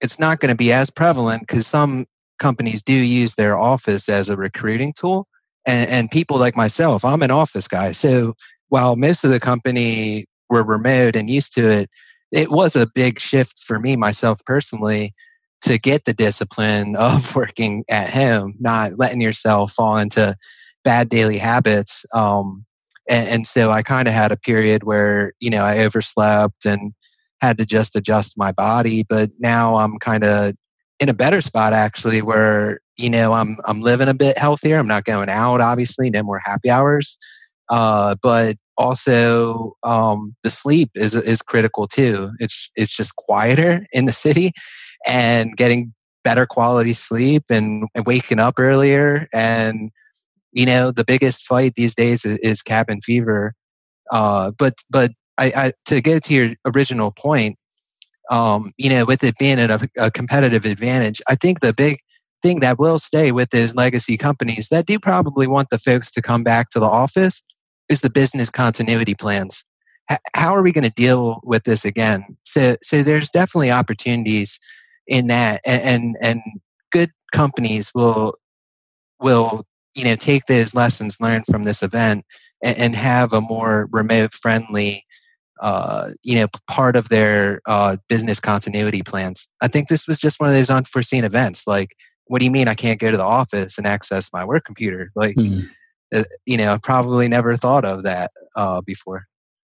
it's 0.00 0.18
not 0.18 0.40
going 0.40 0.50
to 0.50 0.56
be 0.56 0.72
as 0.72 0.90
prevalent 0.90 1.42
because 1.42 1.66
some 1.66 2.06
companies 2.38 2.82
do 2.82 2.92
use 2.92 3.34
their 3.34 3.58
office 3.58 4.08
as 4.08 4.28
a 4.28 4.36
recruiting 4.36 4.92
tool. 4.92 5.26
And, 5.66 5.90
and 5.90 6.10
people 6.10 6.38
like 6.38 6.56
myself, 6.56 7.04
I'm 7.04 7.22
an 7.22 7.30
office 7.30 7.68
guy. 7.68 7.92
So 7.92 8.34
while 8.68 8.96
most 8.96 9.24
of 9.24 9.30
the 9.30 9.40
company 9.40 10.24
were 10.48 10.62
remote 10.62 11.16
and 11.16 11.28
used 11.28 11.54
to 11.54 11.68
it, 11.68 11.90
it 12.32 12.50
was 12.50 12.76
a 12.76 12.86
big 12.94 13.18
shift 13.18 13.60
for 13.60 13.78
me, 13.78 13.96
myself 13.96 14.40
personally, 14.44 15.14
to 15.62 15.78
get 15.78 16.04
the 16.04 16.14
discipline 16.14 16.96
of 16.98 17.34
working 17.34 17.84
at 17.88 18.10
home, 18.10 18.54
not 18.60 18.98
letting 18.98 19.20
yourself 19.20 19.72
fall 19.72 19.98
into 19.98 20.36
bad 20.84 21.08
daily 21.08 21.38
habits. 21.38 22.04
Um, 22.14 22.64
and, 23.08 23.28
and 23.28 23.46
so 23.46 23.70
I 23.70 23.82
kind 23.82 24.08
of 24.08 24.14
had 24.14 24.32
a 24.32 24.36
period 24.36 24.84
where, 24.84 25.32
you 25.40 25.50
know, 25.50 25.64
I 25.64 25.78
overslept 25.78 26.64
and 26.64 26.92
had 27.40 27.58
to 27.58 27.66
just 27.66 27.96
adjust 27.96 28.36
my 28.36 28.52
body. 28.52 29.04
But 29.08 29.30
now 29.38 29.76
I'm 29.76 29.98
kind 29.98 30.24
of 30.24 30.54
in 31.00 31.08
a 31.08 31.14
better 31.14 31.40
spot 31.40 31.72
actually 31.72 32.22
where, 32.22 32.80
you 32.96 33.08
know, 33.08 33.32
I'm 33.32 33.56
I'm 33.64 33.80
living 33.80 34.08
a 34.08 34.14
bit 34.14 34.36
healthier. 34.36 34.76
I'm 34.76 34.88
not 34.88 35.04
going 35.04 35.28
out, 35.28 35.60
obviously, 35.60 36.10
no 36.10 36.22
more 36.22 36.40
happy 36.44 36.68
hours. 36.70 37.16
Uh, 37.70 38.16
but 38.22 38.56
also 38.78 39.74
um, 39.82 40.34
the 40.42 40.50
sleep 40.50 40.90
is 40.94 41.14
is 41.14 41.42
critical 41.42 41.86
too. 41.86 42.30
It's 42.38 42.70
it's 42.76 42.96
just 42.96 43.16
quieter 43.16 43.86
in 43.92 44.06
the 44.06 44.12
city 44.12 44.52
and 45.06 45.56
getting 45.56 45.92
better 46.24 46.46
quality 46.46 46.94
sleep 46.94 47.44
and, 47.50 47.88
and 47.94 48.06
waking 48.06 48.38
up 48.38 48.54
earlier 48.58 49.28
and 49.32 49.90
you 50.52 50.66
know 50.66 50.90
the 50.90 51.04
biggest 51.04 51.46
fight 51.46 51.72
these 51.76 51.94
days 51.94 52.24
is, 52.24 52.38
is 52.38 52.60
cabin 52.60 53.00
fever 53.00 53.54
uh, 54.10 54.50
but 54.58 54.74
but 54.90 55.12
I, 55.38 55.52
I, 55.54 55.72
to 55.86 56.00
get 56.00 56.24
to 56.24 56.34
your 56.34 56.54
original 56.66 57.12
point, 57.12 57.56
um, 58.30 58.72
you 58.76 58.90
know, 58.90 59.04
with 59.04 59.22
it 59.22 59.38
being 59.38 59.58
a, 59.58 59.80
a 59.96 60.10
competitive 60.10 60.64
advantage, 60.64 61.22
I 61.28 61.36
think 61.36 61.60
the 61.60 61.72
big 61.72 61.98
thing 62.42 62.60
that 62.60 62.78
will 62.78 62.98
stay 62.98 63.32
with 63.32 63.50
those 63.50 63.74
legacy 63.74 64.16
companies 64.16 64.68
that 64.70 64.86
do 64.86 64.98
probably 64.98 65.46
want 65.46 65.70
the 65.70 65.78
folks 65.78 66.10
to 66.12 66.22
come 66.22 66.42
back 66.42 66.70
to 66.70 66.80
the 66.80 66.86
office 66.86 67.42
is 67.88 68.00
the 68.00 68.10
business 68.10 68.50
continuity 68.50 69.14
plans. 69.14 69.64
How 70.34 70.54
are 70.54 70.62
we 70.62 70.72
going 70.72 70.84
to 70.84 70.90
deal 70.90 71.40
with 71.44 71.64
this 71.64 71.84
again? 71.84 72.36
So, 72.42 72.76
so 72.82 73.02
there's 73.02 73.28
definitely 73.28 73.70
opportunities 73.70 74.58
in 75.06 75.26
that, 75.26 75.60
and, 75.66 75.82
and 75.82 76.16
and 76.20 76.42
good 76.92 77.10
companies 77.32 77.92
will 77.94 78.34
will 79.20 79.66
you 79.94 80.04
know 80.04 80.16
take 80.16 80.46
those 80.46 80.74
lessons 80.74 81.20
learned 81.20 81.44
from 81.46 81.64
this 81.64 81.82
event 81.82 82.24
and, 82.62 82.78
and 82.78 82.96
have 82.96 83.32
a 83.32 83.40
more 83.40 83.88
remote 83.92 84.32
friendly 84.32 85.04
uh, 85.60 86.10
you 86.22 86.36
know, 86.36 86.46
part 86.68 86.96
of 86.96 87.08
their 87.08 87.60
uh, 87.66 87.96
business 88.08 88.40
continuity 88.40 89.02
plans. 89.02 89.48
I 89.60 89.68
think 89.68 89.88
this 89.88 90.06
was 90.06 90.18
just 90.18 90.38
one 90.38 90.48
of 90.48 90.54
those 90.54 90.70
unforeseen 90.70 91.24
events. 91.24 91.66
Like, 91.66 91.96
what 92.26 92.38
do 92.38 92.44
you 92.44 92.50
mean 92.50 92.68
I 92.68 92.74
can't 92.74 93.00
go 93.00 93.10
to 93.10 93.16
the 93.16 93.24
office 93.24 93.78
and 93.78 93.86
access 93.86 94.32
my 94.32 94.44
work 94.44 94.64
computer? 94.64 95.10
Like, 95.16 95.34
mm. 95.34 95.68
Uh, 96.14 96.24
you 96.46 96.56
know, 96.56 96.72
I 96.72 96.78
probably 96.78 97.28
never 97.28 97.56
thought 97.56 97.84
of 97.84 98.04
that 98.04 98.30
uh, 98.56 98.80
before. 98.82 99.24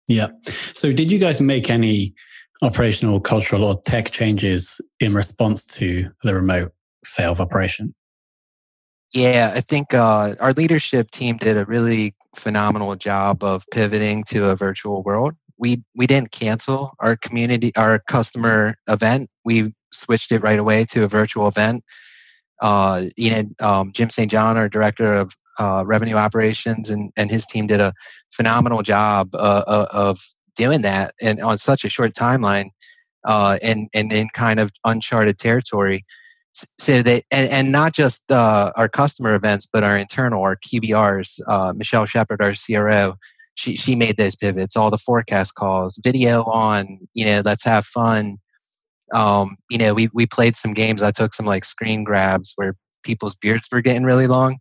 Yeah. 0.08 0.28
So, 0.42 0.92
did 0.92 1.10
you 1.10 1.18
guys 1.18 1.40
make 1.40 1.70
any 1.70 2.14
operational, 2.62 3.20
cultural, 3.20 3.64
or 3.64 3.80
tech 3.86 4.10
changes 4.10 4.80
in 5.00 5.14
response 5.14 5.64
to 5.78 6.10
the 6.22 6.34
remote 6.34 6.72
sales 7.04 7.40
operation? 7.40 7.94
Yeah, 9.12 9.52
I 9.54 9.60
think 9.60 9.94
uh, 9.94 10.34
our 10.40 10.52
leadership 10.52 11.10
team 11.10 11.36
did 11.36 11.56
a 11.56 11.64
really 11.64 12.14
phenomenal 12.34 12.96
job 12.96 13.44
of 13.44 13.64
pivoting 13.70 14.24
to 14.24 14.46
a 14.46 14.56
virtual 14.56 15.02
world 15.04 15.34
we 15.58 15.82
we 15.94 16.06
didn't 16.06 16.30
cancel 16.30 16.94
our 17.00 17.16
community 17.16 17.72
our 17.76 17.98
customer 17.98 18.76
event. 18.88 19.30
We 19.44 19.74
switched 19.92 20.32
it 20.32 20.42
right 20.42 20.58
away 20.58 20.84
to 20.86 21.04
a 21.04 21.08
virtual 21.08 21.48
event. 21.48 21.84
Uh, 22.60 23.04
you 23.16 23.30
know, 23.30 23.66
um, 23.66 23.92
Jim 23.92 24.10
St. 24.10 24.30
John, 24.30 24.56
our 24.56 24.68
director 24.68 25.14
of 25.14 25.36
uh, 25.58 25.84
revenue 25.86 26.16
operations, 26.16 26.90
and 26.90 27.12
and 27.16 27.30
his 27.30 27.46
team 27.46 27.66
did 27.66 27.80
a 27.80 27.92
phenomenal 28.32 28.82
job 28.82 29.34
uh, 29.34 29.64
uh 29.66 29.86
of 29.90 30.20
doing 30.56 30.82
that, 30.82 31.14
and 31.20 31.40
on 31.40 31.58
such 31.58 31.84
a 31.84 31.88
short 31.88 32.14
timeline, 32.14 32.70
uh, 33.24 33.58
and 33.62 33.88
and 33.94 34.12
in 34.12 34.28
kind 34.34 34.60
of 34.60 34.70
uncharted 34.84 35.38
territory. 35.38 36.04
So 36.78 37.02
that 37.02 37.24
and, 37.32 37.50
and 37.50 37.72
not 37.72 37.92
just 37.92 38.30
uh, 38.30 38.72
our 38.76 38.88
customer 38.88 39.34
events, 39.34 39.66
but 39.70 39.82
our 39.82 39.98
internal, 39.98 40.42
our 40.42 40.56
QBRs. 40.56 41.40
Uh, 41.48 41.72
Michelle 41.76 42.06
Shepard, 42.06 42.40
our 42.42 42.54
CRO, 42.54 43.16
she 43.54 43.76
she 43.76 43.94
made 43.94 44.16
those 44.16 44.36
pivots, 44.36 44.76
all 44.76 44.90
the 44.90 44.98
forecast 44.98 45.54
calls, 45.54 45.98
video 46.02 46.44
on, 46.44 46.98
you 47.14 47.24
know, 47.24 47.42
let's 47.44 47.64
have 47.64 47.84
fun. 47.84 48.38
Um, 49.12 49.56
you 49.70 49.78
know, 49.78 49.94
we 49.94 50.08
we 50.12 50.26
played 50.26 50.56
some 50.56 50.74
games. 50.74 51.02
I 51.02 51.10
took 51.10 51.34
some 51.34 51.46
like 51.46 51.64
screen 51.64 52.04
grabs 52.04 52.52
where 52.56 52.74
people's 53.04 53.36
beards 53.36 53.68
were 53.70 53.80
getting 53.80 54.04
really 54.04 54.26
long 54.26 54.58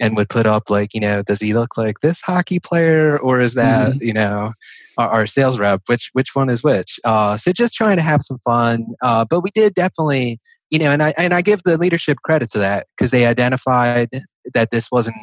and 0.00 0.16
would 0.16 0.28
put 0.28 0.46
up 0.46 0.70
like, 0.70 0.94
you 0.94 1.00
know, 1.00 1.22
does 1.22 1.40
he 1.40 1.54
look 1.54 1.76
like 1.76 2.00
this 2.00 2.20
hockey 2.20 2.60
player 2.60 3.18
or 3.18 3.40
is 3.40 3.54
that, 3.54 3.92
mm-hmm. 3.92 4.06
you 4.06 4.12
know, 4.12 4.52
our, 4.96 5.08
our, 5.08 5.26
sales 5.26 5.58
rep? 5.58 5.82
Which 5.86 6.10
which 6.12 6.34
one 6.34 6.48
is 6.48 6.62
which? 6.62 7.00
Uh, 7.04 7.36
so 7.36 7.52
just 7.52 7.74
trying 7.74 7.96
to 7.96 8.02
have 8.02 8.22
some 8.22 8.38
fun. 8.38 8.86
Uh, 9.02 9.24
but 9.28 9.40
we 9.40 9.50
did 9.54 9.74
definitely, 9.74 10.38
you 10.70 10.78
know, 10.78 10.90
and 10.90 11.02
I 11.02 11.14
and 11.18 11.34
I 11.34 11.42
give 11.42 11.62
the 11.64 11.78
leadership 11.78 12.18
credit 12.22 12.50
to 12.52 12.58
that 12.58 12.86
because 12.96 13.10
they 13.10 13.26
identified 13.26 14.08
that 14.54 14.70
this 14.70 14.90
wasn't 14.90 15.16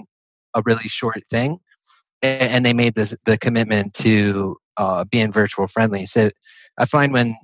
a 0.54 0.62
really 0.66 0.88
short 0.88 1.22
thing 1.30 1.60
and 2.22 2.66
they 2.66 2.74
made 2.74 2.96
this 2.96 3.16
the 3.26 3.38
commitment 3.38 3.94
to 3.94 4.58
uh, 4.78 5.04
being 5.06 5.32
virtual 5.32 5.68
friendly. 5.68 6.06
So 6.06 6.30
I 6.78 6.86
find 6.86 7.14
when 7.14 7.36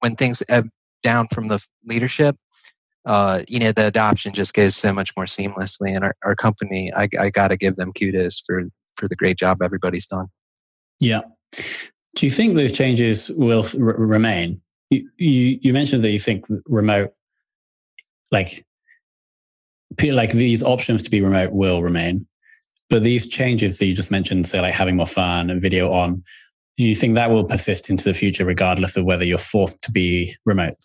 when 0.00 0.16
things 0.16 0.42
ebb 0.48 0.68
down 1.02 1.28
from 1.28 1.48
the 1.48 1.64
leadership, 1.84 2.36
uh, 3.04 3.42
you 3.48 3.58
know, 3.58 3.72
the 3.72 3.86
adoption 3.86 4.32
just 4.32 4.54
goes 4.54 4.76
so 4.76 4.92
much 4.92 5.10
more 5.16 5.26
seamlessly. 5.26 5.94
And 5.94 6.04
our, 6.04 6.16
our 6.24 6.34
company, 6.34 6.92
I, 6.94 7.08
I 7.18 7.30
got 7.30 7.48
to 7.48 7.56
give 7.56 7.76
them 7.76 7.92
kudos 7.92 8.42
for 8.46 8.64
for 8.96 9.08
the 9.08 9.16
great 9.16 9.36
job 9.36 9.60
everybody's 9.60 10.06
done. 10.06 10.26
Yeah. 11.00 11.22
Do 11.52 12.26
you 12.26 12.30
think 12.30 12.54
those 12.54 12.72
changes 12.72 13.30
will 13.36 13.64
remain? 13.76 14.60
You, 14.90 15.08
you 15.18 15.58
you 15.62 15.72
mentioned 15.72 16.02
that 16.02 16.10
you 16.10 16.18
think 16.18 16.46
remote, 16.66 17.12
like 18.30 18.64
like 20.02 20.32
these 20.32 20.62
options 20.62 21.02
to 21.02 21.10
be 21.10 21.20
remote 21.20 21.52
will 21.52 21.82
remain. 21.82 22.26
But 22.90 23.02
these 23.02 23.26
changes 23.26 23.78
that 23.78 23.86
you 23.86 23.94
just 23.94 24.10
mentioned, 24.10 24.46
say 24.46 24.60
like 24.60 24.74
having 24.74 24.96
more 24.96 25.06
fun 25.06 25.50
and 25.50 25.60
video 25.60 25.92
on, 25.92 26.22
do 26.76 26.84
you 26.84 26.94
think 26.94 27.14
that 27.14 27.30
will 27.30 27.44
persist 27.44 27.90
into 27.90 28.04
the 28.04 28.14
future 28.14 28.44
regardless 28.44 28.96
of 28.96 29.04
whether 29.04 29.24
you're 29.24 29.38
forced 29.38 29.80
to 29.82 29.92
be 29.92 30.34
remote? 30.44 30.76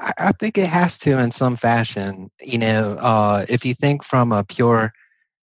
I 0.00 0.32
think 0.40 0.56
it 0.56 0.66
has 0.66 0.96
to 0.98 1.18
in 1.18 1.30
some 1.30 1.56
fashion. 1.56 2.30
You 2.40 2.58
know, 2.58 2.96
uh, 2.98 3.44
if 3.48 3.64
you 3.64 3.74
think 3.74 4.02
from 4.02 4.32
a 4.32 4.44
pure 4.44 4.92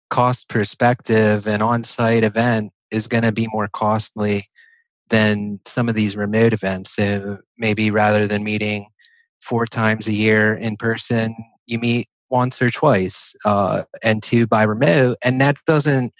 cost 0.08 0.48
perspective, 0.48 1.46
an 1.46 1.60
on-site 1.60 2.25
event 2.25 2.72
is 2.90 3.06
going 3.06 3.25
to 3.25 3.32
be 3.32 3.48
more 3.52 3.68
costly 3.68 4.48
than 5.10 5.60
some 5.66 5.88
of 5.88 5.94
these 5.94 6.16
remote 6.16 6.52
events. 6.52 6.96
So 6.96 7.38
maybe 7.58 7.90
rather 7.90 8.26
than 8.26 8.44
meeting 8.44 8.86
four 9.42 9.66
times 9.66 10.08
a 10.08 10.12
year 10.12 10.54
in 10.54 10.76
person, 10.76 11.36
you 11.66 11.78
meet 11.78 12.08
once 12.30 12.60
or 12.62 12.70
twice, 12.70 13.34
uh, 13.44 13.82
and 14.02 14.22
two 14.22 14.46
by 14.46 14.62
remote, 14.64 15.18
and 15.22 15.40
that 15.40 15.56
doesn't 15.66 16.12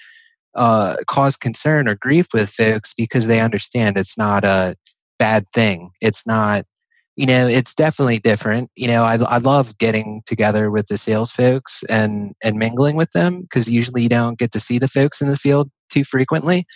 uh, 0.55 0.97
cause 1.09 1.37
concern 1.37 1.89
or 1.89 1.97
grief 1.97 2.27
with 2.33 2.51
folks 2.51 2.95
because 2.95 3.27
they 3.27 3.41
understand 3.41 3.97
it's 3.97 4.19
not 4.19 4.45
a 4.45 4.77
bad 5.19 5.49
thing. 5.49 5.91
It's 6.01 6.27
not, 6.27 6.65
you 7.17 7.25
know, 7.25 7.49
it's 7.49 7.75
definitely 7.75 8.19
different. 8.19 8.71
You 8.77 8.89
know, 8.89 9.03
I, 9.03 9.17
I 9.17 9.39
love 9.39 9.77
getting 9.79 10.23
together 10.27 10.71
with 10.71 10.87
the 10.89 10.99
sales 10.99 11.33
folks 11.33 11.83
and 11.89 12.35
and 12.45 12.59
mingling 12.59 12.97
with 12.97 13.11
them 13.13 13.43
because 13.43 13.69
usually 13.71 14.03
you 14.03 14.09
don't 14.11 14.39
get 14.39 14.53
to 14.53 14.61
see 14.61 14.79
the 14.79 14.89
folks 14.89 15.23
in 15.23 15.29
the 15.29 15.37
field 15.37 15.71
too 15.91 16.05
frequently. 16.05 16.67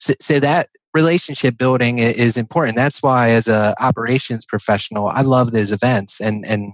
So, 0.00 0.12
so 0.20 0.40
that 0.40 0.68
relationship 0.94 1.56
building 1.56 1.98
is 1.98 2.36
important. 2.36 2.76
That's 2.76 3.02
why, 3.02 3.30
as 3.30 3.48
a 3.48 3.74
operations 3.80 4.44
professional, 4.44 5.08
I 5.08 5.22
love 5.22 5.52
those 5.52 5.72
events 5.72 6.20
and 6.20 6.46
and 6.46 6.72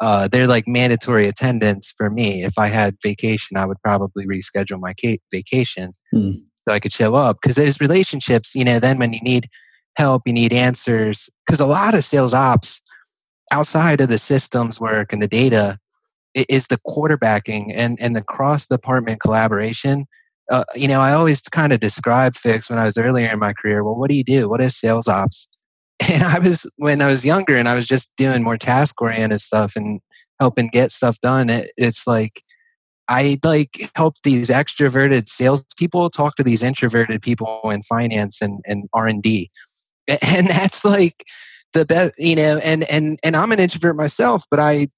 uh, 0.00 0.28
they're 0.28 0.46
like 0.46 0.68
mandatory 0.68 1.26
attendance 1.26 1.92
for 1.96 2.10
me. 2.10 2.44
If 2.44 2.58
I 2.58 2.68
had 2.68 2.96
vacation, 3.02 3.56
I 3.56 3.66
would 3.66 3.80
probably 3.82 4.26
reschedule 4.26 4.80
my 4.80 4.94
vacation 5.32 5.92
hmm. 6.12 6.32
so 6.66 6.72
I 6.72 6.78
could 6.80 6.92
show 6.92 7.14
up 7.14 7.38
because 7.40 7.56
those 7.56 7.80
relationships. 7.80 8.54
You 8.56 8.64
know, 8.64 8.80
then 8.80 8.98
when 8.98 9.12
you 9.12 9.20
need 9.22 9.48
help, 9.98 10.22
you 10.24 10.32
need 10.32 10.52
answers. 10.52 11.28
Because 11.46 11.60
a 11.60 11.66
lot 11.66 11.94
of 11.94 12.04
sales 12.04 12.32
ops 12.32 12.80
outside 13.52 14.00
of 14.00 14.08
the 14.08 14.18
systems 14.18 14.80
work 14.80 15.12
and 15.12 15.20
the 15.20 15.28
data 15.28 15.78
is 16.34 16.68
the 16.68 16.78
quarterbacking 16.86 17.72
and 17.74 17.98
and 18.00 18.14
the 18.14 18.22
cross 18.22 18.66
department 18.66 19.20
collaboration. 19.20 20.06
Uh, 20.50 20.64
you 20.74 20.88
know, 20.88 21.00
I 21.00 21.12
always 21.12 21.40
kind 21.42 21.72
of 21.72 21.80
describe 21.80 22.36
Fix 22.36 22.70
when 22.70 22.78
I 22.78 22.84
was 22.84 22.96
earlier 22.96 23.28
in 23.28 23.38
my 23.38 23.52
career. 23.52 23.84
Well, 23.84 23.96
what 23.96 24.08
do 24.08 24.16
you 24.16 24.24
do? 24.24 24.48
What 24.48 24.62
is 24.62 24.78
sales 24.78 25.08
ops? 25.08 25.48
and 26.08 26.22
I 26.22 26.38
was 26.38 26.64
when 26.76 27.02
I 27.02 27.08
was 27.08 27.24
younger 27.24 27.56
and 27.56 27.68
I 27.68 27.74
was 27.74 27.86
just 27.86 28.14
doing 28.16 28.42
more 28.42 28.56
task 28.56 29.00
oriented 29.02 29.40
stuff 29.40 29.74
and 29.74 30.00
helping 30.38 30.68
get 30.68 30.92
stuff 30.92 31.20
done. 31.20 31.50
It, 31.50 31.72
it's 31.76 32.06
like 32.06 32.42
I 33.08 33.38
like 33.42 33.90
help 33.96 34.14
these 34.22 34.48
extroverted 34.48 35.28
salespeople 35.28 36.10
talk 36.10 36.36
to 36.36 36.44
these 36.44 36.62
introverted 36.62 37.22
people 37.22 37.60
in 37.70 37.82
finance 37.82 38.40
and 38.40 38.60
and 38.66 38.88
R 38.92 39.06
and 39.08 39.22
D, 39.22 39.50
and 40.22 40.48
that's 40.48 40.84
like 40.84 41.24
the 41.74 41.84
best, 41.84 42.14
you 42.18 42.36
know. 42.36 42.58
And 42.58 42.84
and 42.84 43.18
and 43.22 43.36
I'm 43.36 43.52
an 43.52 43.60
introvert 43.60 43.96
myself, 43.96 44.44
but 44.50 44.60
I 44.60 44.88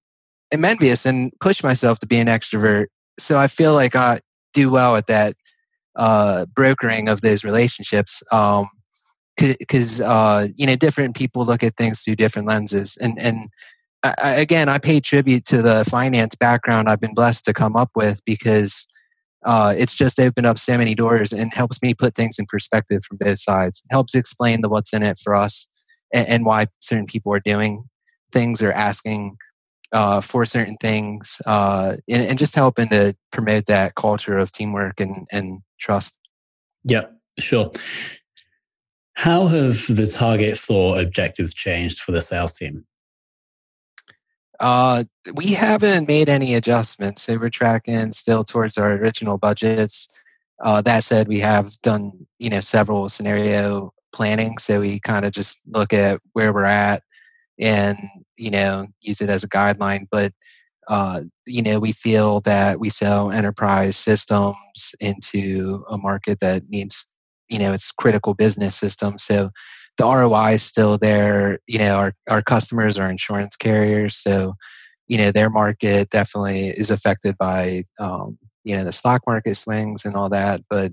am 0.52 0.64
envious 0.64 1.06
and 1.06 1.32
push 1.40 1.62
myself 1.62 1.98
to 2.00 2.06
be 2.06 2.18
an 2.18 2.28
extrovert. 2.28 2.86
So 3.18 3.38
I 3.38 3.48
feel 3.48 3.74
like 3.74 3.96
I 3.96 4.20
do 4.54 4.70
well 4.70 4.96
at 4.96 5.06
that 5.08 5.36
uh, 5.96 6.46
brokering 6.54 7.08
of 7.08 7.20
those 7.20 7.44
relationships. 7.44 8.22
Um, 8.32 8.68
because 9.36 10.00
uh, 10.00 10.48
you 10.56 10.66
know 10.66 10.76
different 10.76 11.16
people 11.16 11.44
look 11.44 11.62
at 11.62 11.76
things 11.76 12.02
through 12.02 12.16
different 12.16 12.46
lenses 12.46 12.96
and 13.00 13.18
and 13.18 13.48
I, 14.02 14.32
again 14.32 14.68
i 14.68 14.78
pay 14.78 15.00
tribute 15.00 15.44
to 15.46 15.62
the 15.62 15.84
finance 15.88 16.34
background 16.34 16.88
i've 16.88 17.00
been 17.00 17.14
blessed 17.14 17.44
to 17.46 17.54
come 17.54 17.76
up 17.76 17.90
with 17.94 18.20
because 18.24 18.86
uh, 19.44 19.75
it's 19.76 19.94
just 19.94 20.20
opened 20.20 20.47
up 20.47 20.59
so 20.59 20.76
many 20.76 20.94
doors 20.94 21.32
and 21.32 21.52
helps 21.52 21.82
me 21.82 21.94
put 21.94 22.14
things 22.14 22.38
in 22.38 22.47
perspective 22.47 23.02
from 23.04 23.18
both 23.18 23.40
sides. 23.40 23.82
Helps 23.90 24.14
explain 24.14 24.61
the 24.61 24.68
what's 24.68 24.92
in 24.92 25.02
it 25.02 25.18
for 25.18 25.35
us 25.35 25.66
and, 26.12 26.28
and 26.28 26.44
why 26.44 26.66
certain 26.80 27.06
people 27.06 27.32
are 27.32 27.40
doing 27.44 27.85
things 28.32 28.62
or 28.62 28.73
asking 28.73 29.37
uh, 29.92 30.20
for 30.20 30.47
certain 30.47 30.76
things 30.80 31.40
uh, 31.47 31.97
and, 32.09 32.23
and 32.26 32.38
just 32.38 32.54
helping 32.54 32.88
to 32.88 33.16
promote 33.32 33.66
that 33.66 33.94
culture 33.94 34.38
of 34.38 34.52
teamwork 34.52 35.00
and, 35.00 35.26
and 35.32 35.61
trust. 35.80 36.16
Yeah 36.85 37.06
sure. 37.40 37.70
How 39.14 39.47
have 39.47 39.86
the 39.88 40.10
target 40.12 40.56
Thor 40.56 41.00
objectives 41.00 41.52
changed 41.52 42.00
for 42.00 42.12
the 42.12 42.21
sales 42.21 42.56
team? 42.56 42.86
Uh, 44.60 45.04
we 45.34 45.49
haven't 45.49 46.06
made 46.06 46.28
any 46.28 46.54
adjustments. 46.54 47.23
So 47.23 47.38
we're 47.38 47.50
tracking 47.50 48.12
still 48.12 48.44
towards 48.44 48.76
our 48.78 48.92
original 48.92 49.38
budgets. 49.38 50.08
Uh, 50.62 50.82
that 50.82 51.04
said, 51.04 51.28
we 51.28 51.40
have 51.40 51.73
done 51.82 52.12
you 52.38 52.50
know 52.50 52.60
several 52.60 53.08
scenario 53.08 53.92
planning. 54.14 54.58
So 54.58 54.80
we 54.80 55.00
kind 55.00 55.25
of 55.25 55.32
just 55.32 55.58
look 55.66 55.92
at 55.92 56.20
where 56.34 56.52
we're 56.52 56.64
at 56.64 57.02
and 57.58 57.99
you 58.36 58.50
know 58.50 58.86
use 59.00 59.20
it 59.23 59.30
as 59.30 59.44
a 59.44 59.49
guideline. 59.49 60.06
But 60.10 60.32
uh, 60.88 61.23
you 61.46 61.62
know 61.62 61.78
we 61.78 61.92
feel 61.92 62.40
that 62.42 62.80
we 62.80 62.90
sell 62.90 63.30
enterprise 63.30 63.96
systems 63.96 64.56
into 65.00 65.84
a 65.88 65.96
market 65.96 66.40
that 66.40 66.68
needs 66.68 67.06
you 67.49 67.58
know 67.58 67.73
it's 67.73 67.92
critical 67.92 68.34
business 68.34 68.76
system 68.76 69.18
so 69.18 69.50
the 69.98 70.04
roi 70.04 70.54
is 70.54 70.62
still 70.62 70.98
there 70.98 71.58
you 71.66 71.78
know 71.78 71.96
our, 71.96 72.12
our 72.28 72.42
customers 72.42 72.98
are 72.98 73.10
insurance 73.10 73.56
carriers 73.56 74.16
so 74.16 74.54
you 75.08 75.18
know 75.18 75.32
their 75.32 75.50
market 75.50 76.08
definitely 76.10 76.68
is 76.68 76.90
affected 76.90 77.36
by 77.38 77.84
um, 77.98 78.38
you 78.64 78.76
know 78.76 78.84
the 78.84 78.92
stock 78.92 79.22
market 79.26 79.56
swings 79.56 80.04
and 80.04 80.16
all 80.16 80.28
that 80.28 80.60
but 80.70 80.92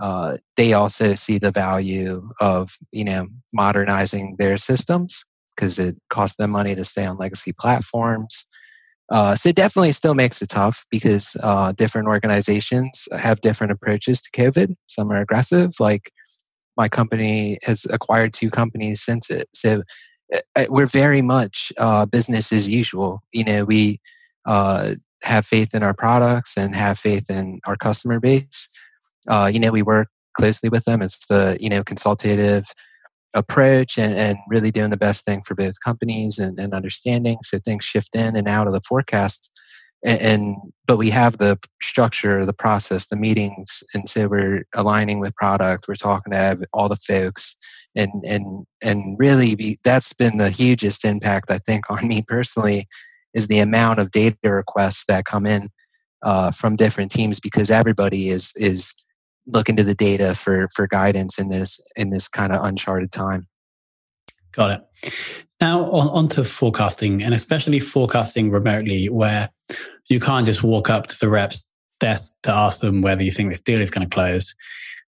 uh, 0.00 0.36
they 0.56 0.74
also 0.74 1.16
see 1.16 1.38
the 1.38 1.50
value 1.50 2.28
of 2.40 2.70
you 2.92 3.04
know 3.04 3.26
modernizing 3.52 4.36
their 4.38 4.56
systems 4.56 5.24
because 5.54 5.78
it 5.78 5.96
costs 6.08 6.36
them 6.36 6.50
money 6.50 6.74
to 6.74 6.84
stay 6.84 7.04
on 7.04 7.16
legacy 7.16 7.52
platforms 7.58 8.46
uh, 9.10 9.34
so 9.34 9.48
it 9.48 9.56
definitely 9.56 9.92
still 9.92 10.14
makes 10.14 10.42
it 10.42 10.50
tough 10.50 10.84
because 10.90 11.36
uh, 11.42 11.72
different 11.72 12.08
organizations 12.08 13.08
have 13.16 13.40
different 13.40 13.72
approaches 13.72 14.20
to 14.20 14.30
COVID. 14.32 14.74
Some 14.86 15.10
are 15.10 15.20
aggressive, 15.20 15.72
like 15.80 16.12
my 16.78 16.88
company 16.88 17.58
has 17.64 17.84
acquired 17.90 18.32
two 18.32 18.50
companies 18.50 19.04
since 19.04 19.28
it. 19.28 19.48
So 19.52 19.82
uh, 20.32 20.66
we're 20.70 20.86
very 20.86 21.20
much 21.20 21.72
uh, 21.76 22.06
business 22.06 22.52
as 22.52 22.68
usual. 22.68 23.20
You 23.32 23.44
know, 23.44 23.64
we 23.64 24.00
uh, 24.46 24.94
have 25.22 25.44
faith 25.44 25.74
in 25.74 25.82
our 25.82 25.94
products 25.94 26.56
and 26.56 26.74
have 26.74 26.98
faith 26.98 27.28
in 27.28 27.60
our 27.66 27.76
customer 27.76 28.20
base. 28.20 28.68
Uh, 29.28 29.50
you 29.52 29.60
know, 29.60 29.72
we 29.72 29.82
work 29.82 30.08
closely 30.34 30.68
with 30.68 30.84
them. 30.84 31.02
It's 31.02 31.26
the 31.26 31.58
you 31.60 31.68
know 31.68 31.82
consultative 31.82 32.64
approach 33.34 33.98
and, 33.98 34.14
and 34.14 34.38
really 34.48 34.70
doing 34.70 34.90
the 34.90 34.96
best 34.96 35.24
thing 35.24 35.42
for 35.46 35.54
both 35.54 35.74
companies 35.84 36.38
and, 36.38 36.58
and 36.58 36.72
understanding 36.72 37.36
so 37.44 37.58
things 37.58 37.84
shift 37.84 38.16
in 38.16 38.36
and 38.36 38.48
out 38.48 38.66
of 38.66 38.72
the 38.72 38.80
forecast 38.88 39.50
and, 40.04 40.20
and, 40.20 40.56
but 40.86 40.96
we 40.96 41.10
have 41.10 41.38
the 41.38 41.58
structure 41.82 42.46
the 42.46 42.52
process 42.52 43.06
the 43.06 43.16
meetings 43.16 43.82
and 43.94 44.08
so 44.08 44.26
we're 44.26 44.64
aligning 44.74 45.18
with 45.18 45.34
product 45.34 45.86
we're 45.88 45.94
talking 45.94 46.32
to 46.32 46.58
all 46.72 46.88
the 46.88 46.96
folks 46.96 47.56
and 47.94 48.10
and 48.26 48.64
and 48.82 49.16
really 49.18 49.54
be, 49.54 49.78
that's 49.84 50.12
been 50.12 50.38
the 50.38 50.50
hugest 50.50 51.04
impact 51.04 51.50
i 51.50 51.58
think 51.58 51.84
on 51.90 52.06
me 52.06 52.22
personally 52.26 52.86
is 53.34 53.46
the 53.46 53.58
amount 53.58 53.98
of 53.98 54.10
data 54.10 54.36
requests 54.44 55.04
that 55.08 55.24
come 55.24 55.46
in 55.46 55.68
uh, 56.24 56.50
from 56.50 56.76
different 56.76 57.10
teams 57.10 57.40
because 57.40 57.70
everybody 57.70 58.30
is 58.30 58.52
is 58.56 58.92
looking 59.46 59.76
to 59.76 59.84
the 59.84 59.94
data 59.94 60.34
for 60.34 60.68
for 60.74 60.86
guidance 60.86 61.38
in 61.38 61.48
this 61.48 61.80
in 61.96 62.10
this 62.10 62.28
kind 62.28 62.52
of 62.52 62.64
uncharted 62.64 63.12
time. 63.12 63.46
Got 64.52 64.70
it. 64.70 65.44
Now 65.60 65.90
on, 65.90 66.28
to 66.28 66.44
forecasting, 66.44 67.22
and 67.22 67.34
especially 67.34 67.80
forecasting 67.80 68.50
remotely, 68.50 69.06
where 69.06 69.48
you 70.08 70.20
can't 70.20 70.46
just 70.46 70.62
walk 70.62 70.88
up 70.88 71.06
to 71.08 71.18
the 71.18 71.28
reps 71.28 71.68
desk 72.00 72.36
to 72.44 72.52
ask 72.52 72.80
them 72.80 73.02
whether 73.02 73.22
you 73.22 73.30
think 73.30 73.50
this 73.50 73.60
deal 73.60 73.80
is 73.80 73.90
going 73.90 74.08
to 74.08 74.14
close. 74.14 74.54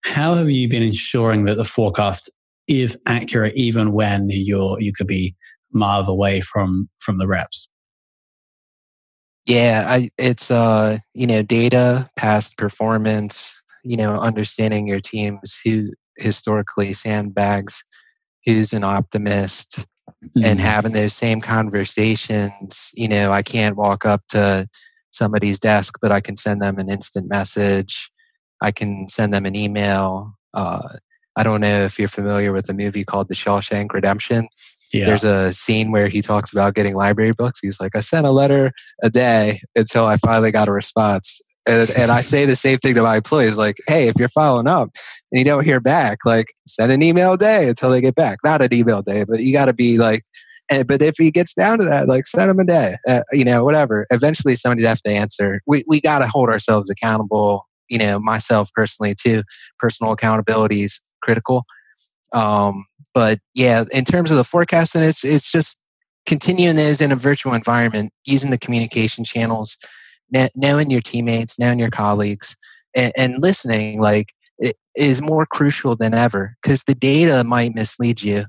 How 0.05 0.35
have 0.35 0.51
you 0.51 0.69
been 0.69 0.83
ensuring 0.83 1.45
that 1.45 1.57
the 1.57 1.65
forecast 1.65 2.31
is 2.69 2.99
accurate, 3.07 3.55
even 3.57 3.93
when 3.93 4.29
you're 4.31 4.81
you 4.81 4.93
could 4.93 5.07
be 5.07 5.35
miles 5.73 6.09
away 6.09 6.41
from 6.41 6.89
from 7.01 7.19
the 7.19 7.27
reps? 7.27 7.69
Yeah, 9.47 9.85
I, 9.89 10.11
it's 10.19 10.51
uh, 10.51 10.99
you 11.15 11.27
know 11.27 11.43
data, 11.43 12.09
past 12.17 12.57
performance, 12.59 13.55
you 13.85 13.97
know, 13.97 14.19
understanding 14.19 14.87
your 14.87 15.01
teams 15.01 15.57
who 15.65 15.91
historically 16.17 16.93
sandbags, 16.93 17.83
who's 18.47 18.73
an 18.73 18.85
optimist, 18.85 19.79
mm-hmm. 19.79 20.45
and 20.45 20.61
having 20.61 20.93
those 20.93 21.15
same 21.15 21.41
conversations. 21.41 22.91
You 22.95 23.09
know, 23.09 23.33
I 23.33 23.43
can't 23.43 23.77
walk 23.77 24.05
up 24.05 24.23
to 24.31 24.69
somebody's 25.11 25.59
desk, 25.61 25.99
but 26.01 26.13
I 26.13 26.21
can 26.21 26.37
send 26.37 26.63
them 26.63 26.79
an 26.79 26.91
instant 26.91 27.29
message. 27.29 28.11
I 28.63 28.71
can 28.71 29.09
send 29.09 29.33
them 29.35 29.47
an 29.47 29.57
email. 29.57 30.35
Uh, 30.55 30.89
I 31.37 31.43
don't 31.43 31.61
know 31.61 31.85
if 31.85 31.99
you're 31.99 32.09
familiar 32.09 32.53
with 32.53 32.69
a 32.69 32.75
movie 32.75 33.05
called 33.05 33.29
The 33.29 33.35
Shawshank 33.35 33.93
Redemption. 33.93 34.49
Yeah. 34.93 35.07
There's 35.07 35.25
a 35.25 35.55
scene 35.55 35.93
where 35.93 36.09
he 36.09 36.21
talks 36.21 36.53
about 36.53 36.75
getting 36.75 36.95
library 36.95 37.33
books. 37.33 37.61
He's 37.61 37.81
like, 37.81 37.95
I 37.95 38.01
sent 38.01 38.27
a 38.27 38.31
letter 38.31 38.73
a 39.03 39.11
day 39.11 39.63
until 39.77 40.05
I 40.07 40.17
finally 40.17 40.51
got 40.51 40.69
a 40.69 40.73
response. 40.73 41.41
And, 41.69 41.89
and 41.97 42.11
I 42.11 42.23
say 42.23 42.45
the 42.45 42.57
same 42.57 42.79
thing 42.79 42.95
to 42.97 43.03
my 43.03 43.17
employees, 43.17 43.57
like, 43.57 43.77
hey, 43.87 44.09
if 44.09 44.17
you're 44.19 44.31
following 44.31 44.67
up 44.67 44.91
and 45.31 45.39
you 45.39 45.45
don't 45.45 45.65
hear 45.65 45.81
back, 45.81 46.19
like 46.25 46.55
send 46.67 46.93
an 46.93 47.03
email 47.03 47.35
a 47.35 47.39
day 47.39 47.69
until 47.69 47.91
they 47.91 48.01
get 48.01 48.15
back. 48.15 48.39
Not 48.45 48.63
an 48.63 48.75
email 48.75 49.03
day, 49.03 49.25
but 49.25 49.41
you 49.41 49.53
got 49.53 49.67
to 49.67 49.73
be 49.73 49.99
like, 49.99 50.23
and, 50.71 50.87
but 50.87 51.03
if 51.03 51.17
he 51.19 51.31
gets 51.31 51.55
down 51.55 51.79
to 51.79 51.85
that, 51.85 52.09
like 52.09 52.27
send 52.27 52.51
him 52.51 52.61
a 52.61 52.65
day, 52.65 52.97
uh, 53.09 53.23
you 53.33 53.45
know, 53.45 53.65
whatever. 53.65 54.07
Eventually 54.11 54.55
somebody's 54.57 54.87
have 54.87 55.03
to 55.03 55.11
answer. 55.11 55.61
We, 55.67 55.85
we 55.89 56.01
got 56.01 56.21
to 56.21 56.29
hold 56.29 56.49
ourselves 56.49 56.91
accountable. 56.91 57.67
you 57.91 57.99
know, 57.99 58.19
myself 58.19 58.71
personally 58.75 59.15
too, 59.15 59.43
personal 59.79 60.13
accountability 60.13 60.83
is 60.83 61.01
critical. 61.23 61.65
Um, 62.33 62.87
but 63.13 63.41
yeah, 63.55 63.85
in 63.93 64.05
terms 64.05 64.31
of 64.31 64.37
the 64.37 64.45
forecasting, 64.45 65.03
it's 65.03 65.25
it's 65.25 65.51
just 65.51 65.79
continuing 66.27 66.77
those 66.77 67.01
in 67.01 67.11
a 67.11 67.17
virtual 67.17 67.55
environment, 67.55 68.13
using 68.25 68.51
the 68.51 68.59
communication 68.59 69.25
channels, 69.25 69.77
knowing 70.55 70.91
your 70.91 71.01
teammates, 71.01 71.59
knowing 71.59 71.81
your 71.81 71.91
colleagues, 71.91 72.57
and, 72.95 73.13
and 73.17 73.43
listening. 73.43 74.01
Like 74.01 74.29
is 74.95 75.23
more 75.23 75.47
crucial 75.47 75.97
than 75.97 76.15
ever 76.15 76.57
because 76.63 76.83
the 76.85 76.95
data 76.95 77.45
might 77.45 77.75
mislead 77.75 78.23
you. 78.23 78.47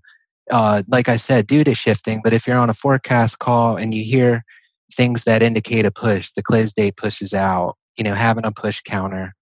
Uh, 0.49 0.83
like 0.89 1.07
I 1.07 1.15
said, 1.15 1.47
due 1.47 1.63
to 1.63 1.73
shifting. 1.73 2.19
But 2.23 2.33
if 2.33 2.45
you're 2.45 2.57
on 2.57 2.69
a 2.69 2.73
forecast 2.73 3.39
call 3.39 3.77
and 3.77 3.93
you 3.93 4.03
hear 4.03 4.43
things 4.93 5.23
that 5.23 5.43
indicate 5.43 5.85
a 5.85 5.91
push, 5.91 6.31
the 6.31 6.43
close 6.43 6.73
date 6.73 6.97
pushes 6.97 7.33
out, 7.33 7.77
you 7.97 8.03
know, 8.03 8.15
having 8.15 8.43
a 8.43 8.51
push 8.51 8.81
counter, 8.81 9.33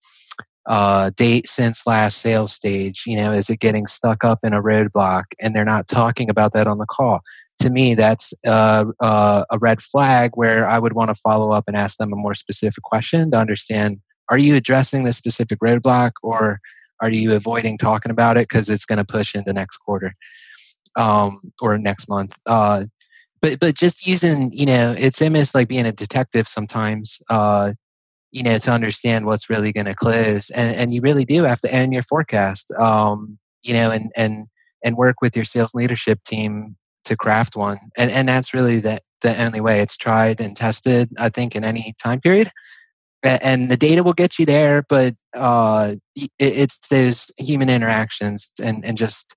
uh, 0.67 1.09
date 1.15 1.49
since 1.49 1.87
last 1.87 2.19
sales 2.19 2.53
stage, 2.53 3.03
you 3.07 3.17
know, 3.17 3.33
is 3.33 3.49
it 3.49 3.59
getting 3.59 3.87
stuck 3.87 4.23
up 4.23 4.39
in 4.43 4.53
a 4.53 4.61
roadblock 4.61 5.23
and 5.41 5.55
they're 5.55 5.65
not 5.65 5.87
talking 5.87 6.29
about 6.29 6.53
that 6.53 6.67
on 6.67 6.77
the 6.77 6.85
call? 6.85 7.21
To 7.61 7.71
me, 7.71 7.95
that's 7.95 8.33
uh, 8.45 8.85
uh, 8.99 9.45
a 9.49 9.57
red 9.57 9.81
flag 9.81 10.31
where 10.35 10.69
I 10.69 10.77
would 10.77 10.93
want 10.93 11.09
to 11.09 11.15
follow 11.15 11.51
up 11.51 11.63
and 11.67 11.75
ask 11.75 11.97
them 11.97 12.13
a 12.13 12.15
more 12.15 12.35
specific 12.35 12.83
question 12.83 13.31
to 13.31 13.37
understand 13.37 13.99
are 14.29 14.37
you 14.37 14.55
addressing 14.55 15.03
this 15.03 15.17
specific 15.17 15.59
roadblock 15.59 16.11
or 16.23 16.59
are 17.01 17.11
you 17.11 17.33
avoiding 17.33 17.77
talking 17.77 18.11
about 18.11 18.37
it 18.37 18.47
because 18.49 18.69
it's 18.69 18.85
going 18.85 18.97
to 18.97 19.05
push 19.05 19.35
into 19.35 19.53
next 19.53 19.77
quarter 19.77 20.13
um, 20.95 21.39
or 21.61 21.77
next 21.77 22.09
month? 22.09 22.33
Uh, 22.45 22.85
but 23.41 23.59
but 23.59 23.75
just 23.75 24.05
using 24.05 24.51
you 24.51 24.65
know 24.65 24.95
it's 24.97 25.21
almost 25.21 25.55
like 25.55 25.67
being 25.67 25.85
a 25.85 25.91
detective 25.91 26.47
sometimes 26.47 27.21
uh 27.29 27.73
you 28.31 28.43
know 28.43 28.57
to 28.57 28.71
understand 28.71 29.25
what's 29.25 29.49
really 29.49 29.71
going 29.71 29.85
to 29.85 29.95
close 29.95 30.49
and 30.51 30.75
and 30.75 30.93
you 30.93 31.01
really 31.01 31.25
do 31.25 31.43
have 31.43 31.61
to 31.61 31.73
end 31.73 31.93
your 31.93 32.03
forecast 32.03 32.71
um 32.79 33.37
you 33.63 33.73
know 33.73 33.91
and 33.91 34.11
and 34.15 34.47
and 34.83 34.95
work 34.95 35.17
with 35.21 35.35
your 35.35 35.45
sales 35.45 35.73
leadership 35.73 36.19
team 36.23 36.75
to 37.05 37.15
craft 37.15 37.55
one 37.55 37.79
and 37.97 38.11
and 38.11 38.27
that's 38.27 38.53
really 38.53 38.79
the 38.79 38.99
the 39.21 39.41
only 39.43 39.61
way 39.61 39.81
it's 39.81 39.97
tried 39.97 40.39
and 40.39 40.55
tested 40.55 41.09
i 41.17 41.29
think 41.29 41.55
in 41.55 41.63
any 41.63 41.93
time 42.01 42.19
period 42.19 42.51
and 43.23 43.69
the 43.69 43.77
data 43.77 44.03
will 44.03 44.13
get 44.13 44.39
you 44.39 44.45
there 44.45 44.83
but 44.87 45.13
uh 45.35 45.95
it's 46.37 46.87
those 46.87 47.31
human 47.37 47.69
interactions 47.69 48.51
and 48.61 48.85
and 48.85 48.97
just 48.97 49.35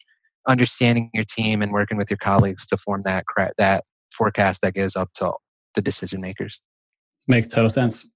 understanding 0.49 1.11
your 1.15 1.25
team 1.25 1.63
and 1.63 1.73
working 1.73 1.97
with 1.97 2.11
your 2.11 2.19
colleagues 2.19 2.67
to 2.67 2.77
form 2.77 3.03
that 3.03 3.25
that 3.59 3.85
forecast 4.13 4.61
that 4.63 4.75
goes 4.75 4.97
up 4.97 5.11
to 5.15 5.33
the 5.75 5.83
decision 5.83 6.21
makers. 6.21 6.61
Makes 7.29 7.49
total 7.49 7.71
sense. 7.71 8.09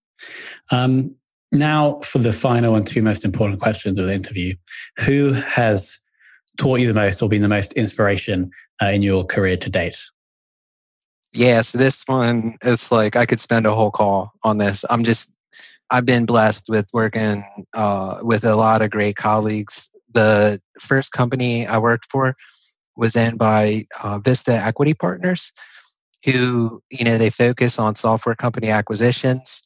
Um, 0.73 1.15
now, 1.53 2.01
for 2.01 2.19
the 2.19 2.33
final 2.33 2.75
and 2.75 2.87
two 2.87 3.03
most 3.03 3.25
important 3.25 3.61
questions 3.61 3.99
of 3.99 4.07
the 4.07 4.15
interview 4.15 4.55
Who 5.07 5.33
has 5.33 5.99
taught 6.59 6.81
you 6.81 6.89
the 6.89 6.95
most 6.95 7.23
or 7.23 7.29
been 7.29 7.43
the 7.43 7.49
most 7.49 7.75
inspiration 7.75 8.51
uh, 8.83 8.87
in 8.87 9.03
your 9.03 9.25
career 9.25 9.57
to 9.59 9.71
date? 9.71 10.03
Yes, 11.33 11.73
this 11.73 12.03
one 12.07 12.57
is 12.63 12.91
like 12.91 13.15
I 13.15 13.27
could 13.27 13.41
spend 13.41 13.67
a 13.67 13.75
whole 13.75 13.91
call 13.91 14.33
on 14.43 14.59
this. 14.59 14.85
I'm 14.89 15.05
just, 15.05 15.31
I've 15.91 16.07
been 16.07 16.27
blessed 16.27 16.69
with 16.69 16.87
working 16.93 17.45
uh, 17.75 18.19
with 18.23 18.45
a 18.45 18.57
lot 18.57 18.83
of 18.83 18.91
great 18.91 19.17
colleagues. 19.17 19.89
The 20.13 20.61
first 20.81 21.13
company 21.13 21.67
I 21.67 21.79
worked 21.79 22.07
for 22.11 22.35
was 22.97 23.17
owned 23.17 23.39
by 23.39 23.87
uh, 24.03 24.19
Vista 24.19 24.53
Equity 24.53 24.95
Partners, 24.95 25.53
who 26.25 26.83
you 26.91 27.05
know 27.05 27.19
they 27.19 27.31
focus 27.31 27.79
on 27.79 27.95
software 27.95 28.35
company 28.35 28.69
acquisitions 28.69 29.63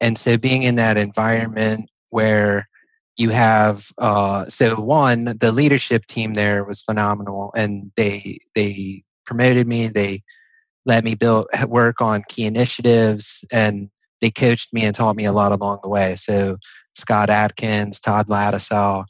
and 0.00 0.18
so 0.18 0.36
being 0.36 0.62
in 0.62 0.76
that 0.76 0.96
environment 0.96 1.88
where 2.10 2.68
you 3.16 3.30
have 3.30 3.86
uh, 3.98 4.44
so 4.46 4.80
one 4.80 5.36
the 5.38 5.52
leadership 5.52 6.06
team 6.06 6.34
there 6.34 6.64
was 6.64 6.82
phenomenal 6.82 7.52
and 7.56 7.92
they 7.96 8.38
they 8.54 9.02
promoted 9.24 9.66
me 9.66 9.88
they 9.88 10.22
let 10.84 11.04
me 11.04 11.14
build 11.14 11.46
work 11.68 12.00
on 12.00 12.22
key 12.28 12.44
initiatives 12.44 13.44
and 13.50 13.88
they 14.24 14.30
coached 14.30 14.72
me 14.72 14.84
and 14.84 14.96
taught 14.96 15.16
me 15.16 15.26
a 15.26 15.32
lot 15.32 15.52
along 15.52 15.78
the 15.82 15.88
way 15.88 16.16
so 16.16 16.56
scott 16.94 17.30
atkins 17.30 18.00
todd 18.00 18.26
lattisaw 18.28 19.04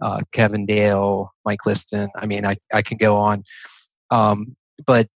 uh, 0.00 0.20
kevin 0.32 0.66
dale 0.66 1.32
mike 1.44 1.64
liston 1.66 2.08
i 2.16 2.26
mean 2.26 2.44
i, 2.44 2.56
I 2.72 2.82
can 2.82 2.98
go 2.98 3.16
on 3.16 3.42
um, 4.10 4.56
but 4.86 5.08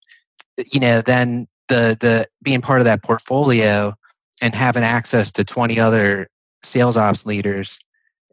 you 0.71 0.79
know, 0.79 1.01
then 1.01 1.47
the 1.67 1.97
the 1.99 2.27
being 2.41 2.61
part 2.61 2.79
of 2.81 2.85
that 2.85 3.03
portfolio 3.03 3.93
and 4.41 4.55
having 4.55 4.83
access 4.83 5.31
to 5.31 5.43
20 5.43 5.79
other 5.79 6.27
sales 6.63 6.97
ops 6.97 7.25
leaders 7.25 7.79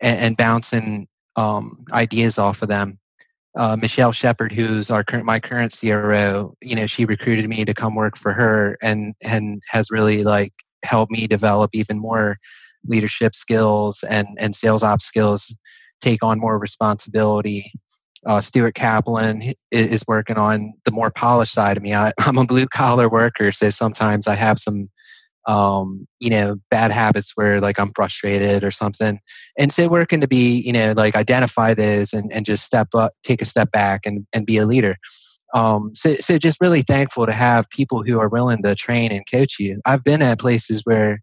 and, 0.00 0.18
and 0.20 0.36
bouncing 0.36 1.06
um, 1.36 1.84
ideas 1.92 2.38
off 2.38 2.62
of 2.62 2.68
them. 2.68 2.98
Uh, 3.56 3.76
Michelle 3.80 4.12
Shepard, 4.12 4.52
who's 4.52 4.90
our 4.90 5.02
current 5.02 5.24
my 5.24 5.40
current 5.40 5.76
CRO, 5.78 6.54
you 6.60 6.76
know, 6.76 6.86
she 6.86 7.04
recruited 7.04 7.48
me 7.48 7.64
to 7.64 7.74
come 7.74 7.94
work 7.94 8.16
for 8.16 8.32
her 8.32 8.76
and 8.82 9.14
and 9.22 9.62
has 9.68 9.90
really 9.90 10.24
like 10.24 10.52
helped 10.84 11.12
me 11.12 11.26
develop 11.26 11.70
even 11.74 11.98
more 11.98 12.36
leadership 12.86 13.34
skills 13.34 14.04
and 14.08 14.28
and 14.38 14.54
sales 14.54 14.82
ops 14.82 15.04
skills, 15.04 15.54
take 16.00 16.22
on 16.22 16.38
more 16.38 16.58
responsibility 16.58 17.72
uh, 18.26 18.40
Stuart 18.40 18.74
Kaplan 18.74 19.54
is 19.70 20.04
working 20.06 20.36
on 20.36 20.74
the 20.84 20.92
more 20.92 21.10
polished 21.10 21.52
side 21.52 21.76
of 21.76 21.82
me. 21.82 21.94
I, 21.94 22.12
am 22.26 22.38
a 22.38 22.44
blue 22.44 22.66
collar 22.66 23.08
worker, 23.08 23.52
so 23.52 23.70
sometimes 23.70 24.26
I 24.26 24.34
have 24.34 24.58
some, 24.58 24.90
um, 25.46 26.06
you 26.20 26.30
know, 26.30 26.56
bad 26.70 26.90
habits 26.90 27.32
where 27.36 27.60
like 27.60 27.78
I'm 27.78 27.90
frustrated 27.94 28.64
or 28.64 28.70
something. 28.70 29.20
And 29.58 29.72
so 29.72 29.88
working 29.88 30.20
to 30.20 30.28
be, 30.28 30.60
you 30.60 30.72
know, 30.72 30.94
like 30.96 31.14
identify 31.14 31.74
those 31.74 32.12
and, 32.12 32.32
and 32.32 32.44
just 32.44 32.64
step 32.64 32.88
up, 32.94 33.14
take 33.22 33.40
a 33.40 33.46
step 33.46 33.70
back 33.70 34.02
and, 34.04 34.26
and 34.32 34.44
be 34.44 34.58
a 34.58 34.66
leader. 34.66 34.96
Um, 35.54 35.92
so, 35.94 36.16
so 36.16 36.38
just 36.38 36.60
really 36.60 36.82
thankful 36.82 37.26
to 37.26 37.32
have 37.32 37.70
people 37.70 38.02
who 38.02 38.20
are 38.20 38.28
willing 38.28 38.62
to 38.62 38.74
train 38.74 39.12
and 39.12 39.24
coach 39.30 39.56
you. 39.58 39.80
I've 39.86 40.04
been 40.04 40.22
at 40.22 40.38
places 40.38 40.82
where, 40.84 41.22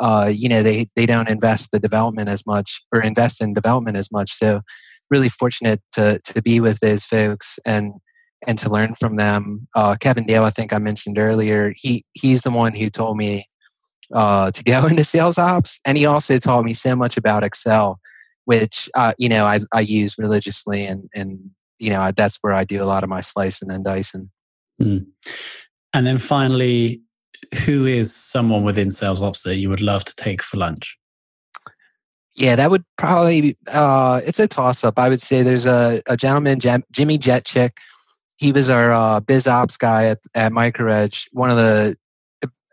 uh, 0.00 0.30
you 0.34 0.48
know, 0.48 0.62
they, 0.62 0.88
they 0.96 1.06
don't 1.06 1.28
invest 1.28 1.70
the 1.70 1.78
development 1.78 2.28
as 2.28 2.46
much 2.46 2.82
or 2.92 3.02
invest 3.02 3.42
in 3.42 3.54
development 3.54 3.96
as 3.96 4.10
much. 4.10 4.32
So, 4.34 4.62
really 5.10 5.28
fortunate 5.28 5.80
to 5.92 6.20
to 6.24 6.42
be 6.42 6.60
with 6.60 6.80
those 6.80 7.04
folks 7.04 7.58
and 7.66 7.92
and 8.46 8.58
to 8.58 8.70
learn 8.70 8.94
from 8.94 9.16
them. 9.16 9.66
Uh, 9.74 9.96
Kevin 9.98 10.26
Dale, 10.26 10.44
I 10.44 10.50
think 10.50 10.72
I 10.72 10.78
mentioned 10.78 11.18
earlier, 11.18 11.72
he 11.76 12.04
he's 12.12 12.42
the 12.42 12.50
one 12.50 12.74
who 12.74 12.90
told 12.90 13.16
me 13.16 13.46
uh, 14.14 14.50
to 14.50 14.64
go 14.64 14.86
into 14.90 15.04
sales 15.04 15.38
ops, 15.38 15.80
and 15.84 15.96
he 15.96 16.06
also 16.06 16.38
taught 16.38 16.64
me 16.64 16.74
so 16.74 16.94
much 16.96 17.16
about 17.16 17.44
Excel, 17.44 17.98
which 18.44 18.88
uh, 18.94 19.12
you 19.18 19.28
know 19.28 19.44
I, 19.46 19.60
I 19.72 19.80
use 19.80 20.16
religiously, 20.18 20.86
and 20.86 21.08
and 21.14 21.50
you 21.78 21.90
know 21.90 22.10
that's 22.16 22.38
where 22.40 22.52
I 22.52 22.64
do 22.64 22.82
a 22.82 22.84
lot 22.84 23.02
of 23.02 23.08
my 23.08 23.20
slicing 23.20 23.70
and 23.70 23.84
dicing. 23.84 24.30
Mm. 24.80 25.06
And 25.94 26.06
then 26.06 26.18
finally, 26.18 27.00
who 27.64 27.86
is 27.86 28.14
someone 28.14 28.64
within 28.64 28.90
sales 28.90 29.22
ops 29.22 29.42
that 29.42 29.56
you 29.56 29.68
would 29.68 29.80
love 29.80 30.04
to 30.04 30.14
take 30.16 30.42
for 30.42 30.58
lunch? 30.58 30.98
Yeah, 32.34 32.54
that 32.56 32.70
would 32.70 32.84
probably 32.98 33.56
uh, 33.68 34.20
it's 34.26 34.38
a 34.38 34.46
toss 34.46 34.84
up. 34.84 34.98
I 34.98 35.08
would 35.08 35.22
say 35.22 35.42
there's 35.42 35.66
a, 35.66 36.02
a 36.06 36.16
gentleman, 36.16 36.60
Jim, 36.60 36.84
Jimmy 36.92 37.18
Jetchick. 37.18 37.78
He 38.36 38.52
was 38.52 38.68
our 38.68 38.92
uh, 38.92 39.20
biz 39.20 39.46
ops 39.46 39.78
guy 39.78 40.06
at, 40.06 40.18
at 40.34 40.52
MicroEdge, 40.52 41.28
one 41.32 41.50
of 41.50 41.56
the 41.56 41.96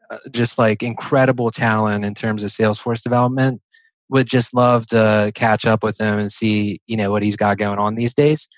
uh, 0.10 0.18
just 0.32 0.58
like 0.58 0.84
incredible 0.84 1.50
talent 1.50 2.04
in 2.04 2.14
terms 2.14 2.44
of 2.44 2.52
Salesforce 2.52 3.02
development. 3.02 3.62
Would 4.10 4.28
just 4.28 4.54
love 4.54 4.86
to 4.88 5.32
catch 5.34 5.66
up 5.66 5.82
with 5.82 6.00
him 6.00 6.20
and 6.20 6.32
see 6.32 6.82
you 6.88 6.98
know 6.98 7.10
what 7.10 7.24
he's 7.24 7.38
got 7.38 7.58
going 7.58 7.80
on 7.80 7.96
these 7.96 8.14
days. 8.14 8.50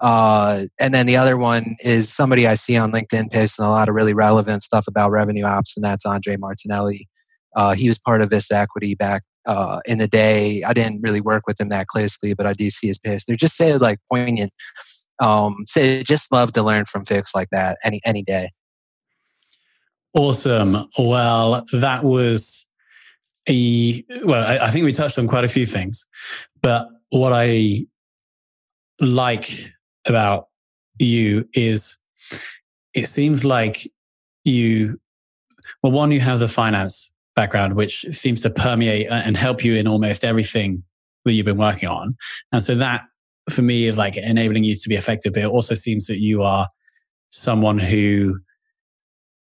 Uh, 0.00 0.64
and 0.78 0.94
then 0.94 1.06
the 1.06 1.16
other 1.16 1.36
one 1.36 1.76
is 1.80 2.12
somebody 2.12 2.46
I 2.46 2.54
see 2.54 2.76
on 2.76 2.90
LinkedIn 2.90 3.30
posting 3.32 3.64
a 3.64 3.70
lot 3.70 3.88
of 3.88 3.94
really 3.94 4.14
relevant 4.14 4.62
stuff 4.62 4.86
about 4.88 5.10
revenue 5.10 5.44
ops, 5.44 5.76
and 5.76 5.84
that's 5.84 6.06
Andre 6.06 6.36
Martinelli. 6.36 7.06
Uh, 7.54 7.74
he 7.74 7.88
was 7.88 7.98
part 7.98 8.22
of 8.22 8.30
Vista 8.30 8.56
Equity 8.56 8.94
back 8.94 9.22
uh, 9.46 9.80
in 9.84 9.98
the 9.98 10.08
day. 10.08 10.62
I 10.62 10.72
didn't 10.72 11.02
really 11.02 11.20
work 11.20 11.42
with 11.46 11.60
him 11.60 11.68
that 11.68 11.88
closely, 11.88 12.32
but 12.32 12.46
I 12.46 12.54
do 12.54 12.70
see 12.70 12.86
his 12.86 12.98
posts. 12.98 13.26
They're 13.26 13.36
just 13.36 13.56
so 13.56 13.76
like 13.76 13.98
poignant. 14.10 14.52
Um, 15.20 15.64
so 15.66 16.02
just 16.02 16.32
love 16.32 16.52
to 16.52 16.62
learn 16.62 16.86
from 16.86 17.04
folks 17.04 17.34
like 17.34 17.48
that 17.52 17.78
any 17.84 18.00
any 18.04 18.22
day. 18.22 18.50
Awesome. 20.14 20.88
Well, 20.98 21.64
that 21.72 22.04
was 22.04 22.66
a 23.48 24.02
well. 24.24 24.46
I, 24.46 24.66
I 24.66 24.70
think 24.70 24.86
we 24.86 24.92
touched 24.92 25.18
on 25.18 25.28
quite 25.28 25.44
a 25.44 25.48
few 25.48 25.66
things, 25.66 26.06
but 26.62 26.88
what 27.10 27.32
I 27.34 27.84
like 29.00 29.48
about 30.10 30.48
you 30.98 31.48
is 31.54 31.96
it 32.94 33.06
seems 33.06 33.44
like 33.44 33.78
you 34.44 34.98
well 35.82 35.92
one 35.92 36.12
you 36.12 36.20
have 36.20 36.40
the 36.40 36.48
finance 36.48 37.10
background, 37.34 37.74
which 37.74 38.00
seems 38.10 38.42
to 38.42 38.50
permeate 38.50 39.06
and 39.10 39.36
help 39.36 39.64
you 39.64 39.74
in 39.76 39.86
almost 39.88 40.24
everything 40.24 40.82
that 41.24 41.32
you've 41.32 41.46
been 41.46 41.56
working 41.56 41.88
on. 41.88 42.16
And 42.52 42.62
so 42.62 42.74
that 42.74 43.02
for 43.48 43.62
me 43.62 43.84
is 43.84 43.96
like 43.96 44.16
enabling 44.16 44.64
you 44.64 44.74
to 44.74 44.88
be 44.88 44.96
effective, 44.96 45.32
but 45.32 45.44
it 45.44 45.48
also 45.48 45.74
seems 45.74 46.06
that 46.06 46.20
you 46.20 46.42
are 46.42 46.68
someone 47.30 47.78
who 47.78 48.38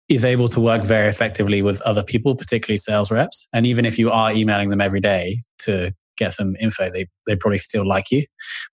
is 0.08 0.24
able 0.24 0.48
to 0.48 0.60
work 0.60 0.84
very 0.84 1.08
effectively 1.08 1.62
with 1.62 1.80
other 1.82 2.02
people, 2.02 2.34
particularly 2.34 2.78
sales 2.78 3.10
reps. 3.10 3.48
And 3.52 3.66
even 3.66 3.84
if 3.84 3.98
you 3.98 4.10
are 4.10 4.32
emailing 4.32 4.68
them 4.70 4.80
every 4.80 5.00
day 5.00 5.36
to 5.60 5.92
get 6.16 6.32
some 6.32 6.56
info, 6.60 6.90
they 6.90 7.06
they 7.26 7.36
probably 7.36 7.58
still 7.58 7.86
like 7.86 8.10
you. 8.10 8.24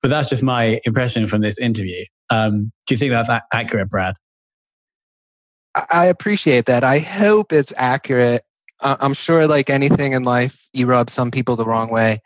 But 0.01 0.09
that's 0.09 0.29
just 0.29 0.43
my 0.43 0.79
impression 0.85 1.27
from 1.27 1.41
this 1.41 1.57
interview. 1.57 2.03
Um, 2.29 2.71
do 2.87 2.93
you 2.93 2.97
think 2.97 3.11
that's 3.11 3.29
a- 3.29 3.43
accurate, 3.53 3.89
Brad? 3.89 4.15
I 5.91 6.07
appreciate 6.07 6.65
that. 6.65 6.83
I 6.83 6.99
hope 6.99 7.53
it's 7.53 7.73
accurate. 7.77 8.43
I'm 8.83 9.13
sure, 9.13 9.47
like 9.47 9.69
anything 9.69 10.13
in 10.13 10.23
life, 10.23 10.67
you 10.73 10.87
rub 10.87 11.09
some 11.09 11.29
people 11.29 11.55
the 11.55 11.65
wrong 11.65 11.91
way. 11.91 12.19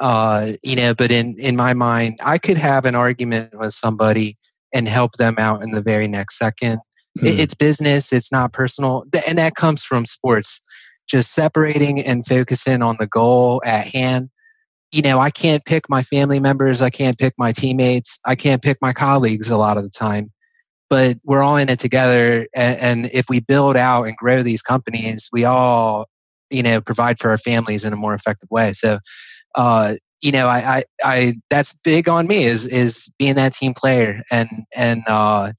Uh, 0.00 0.52
you 0.62 0.74
know, 0.74 0.94
but 0.94 1.12
in 1.12 1.38
in 1.38 1.56
my 1.56 1.74
mind, 1.74 2.18
I 2.24 2.38
could 2.38 2.56
have 2.56 2.86
an 2.86 2.94
argument 2.94 3.50
with 3.52 3.74
somebody 3.74 4.38
and 4.72 4.88
help 4.88 5.16
them 5.16 5.34
out 5.38 5.62
in 5.62 5.72
the 5.72 5.82
very 5.82 6.08
next 6.08 6.38
second. 6.38 6.80
Hmm. 7.18 7.26
It's 7.26 7.54
business. 7.54 8.12
It's 8.12 8.32
not 8.32 8.52
personal, 8.52 9.04
and 9.26 9.36
that 9.38 9.56
comes 9.56 9.84
from 9.84 10.06
sports. 10.06 10.62
Just 11.08 11.34
separating 11.34 12.00
and 12.00 12.24
focusing 12.24 12.82
on 12.82 12.96
the 12.98 13.06
goal 13.06 13.60
at 13.64 13.86
hand. 13.86 14.30
You 14.92 15.02
know, 15.02 15.20
I 15.20 15.30
can't 15.30 15.64
pick 15.64 15.88
my 15.88 16.02
family 16.02 16.40
members. 16.40 16.82
I 16.82 16.90
can't 16.90 17.18
pick 17.18 17.34
my 17.38 17.52
teammates. 17.52 18.18
I 18.24 18.34
can't 18.34 18.62
pick 18.62 18.78
my 18.82 18.92
colleagues 18.92 19.50
a 19.50 19.56
lot 19.56 19.76
of 19.76 19.84
the 19.84 19.90
time 19.90 20.30
but 20.90 21.16
we're 21.24 21.40
all 21.40 21.56
in 21.56 21.68
it 21.68 21.78
together. 21.78 22.48
And, 22.52 22.78
and, 22.80 23.10
if 23.14 23.28
we 23.28 23.38
build 23.40 23.76
out 23.76 24.08
and 24.08 24.16
grow 24.16 24.42
these 24.42 24.60
companies, 24.60 25.28
we 25.32 25.44
all, 25.44 26.06
you 26.50 26.62
know, 26.62 26.80
provide 26.80 27.18
for 27.18 27.30
our 27.30 27.38
families 27.38 27.84
in 27.84 27.92
a 27.92 27.96
more 27.96 28.12
effective 28.12 28.50
way. 28.50 28.72
So, 28.72 28.98
uh, 29.54 29.94
you 30.20 30.32
know, 30.32 30.48
I, 30.48 30.58
I, 30.58 30.84
I, 31.02 31.34
that's 31.48 31.72
big 31.72 32.08
on 32.08 32.26
me 32.26 32.44
is 32.44 32.66
is 32.66 33.10
being 33.18 33.36
that 33.36 33.54
team 33.54 33.72
player 33.72 34.22
and 34.30 34.48
and 34.76 35.02
uh, 35.06 35.52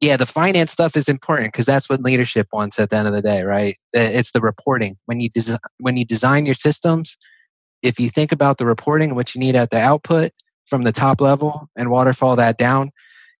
yeah, 0.00 0.16
the 0.16 0.26
finance 0.26 0.72
stuff 0.72 0.96
is 0.96 1.08
important 1.08 1.52
because 1.52 1.66
that's 1.66 1.88
what 1.90 2.00
leadership 2.00 2.48
wants 2.52 2.78
at 2.78 2.90
the 2.90 2.96
end 2.96 3.06
of 3.06 3.14
the 3.14 3.22
day, 3.22 3.42
right? 3.42 3.76
It's 3.92 4.32
the 4.32 4.40
reporting 4.40 4.96
when 5.06 5.20
you 5.20 5.28
design 5.28 5.58
when 5.78 5.96
you 5.96 6.04
design 6.04 6.46
your 6.46 6.54
systems. 6.54 7.18
If 7.82 7.98
you 7.98 8.10
think 8.10 8.32
about 8.32 8.58
the 8.58 8.66
reporting 8.66 9.10
and 9.10 9.16
what 9.16 9.34
you 9.34 9.40
need 9.40 9.56
at 9.56 9.70
the 9.70 9.78
output 9.78 10.32
from 10.64 10.84
the 10.84 10.92
top 10.92 11.20
level 11.20 11.68
and 11.76 11.90
waterfall 11.90 12.36
that 12.36 12.58
down, 12.58 12.90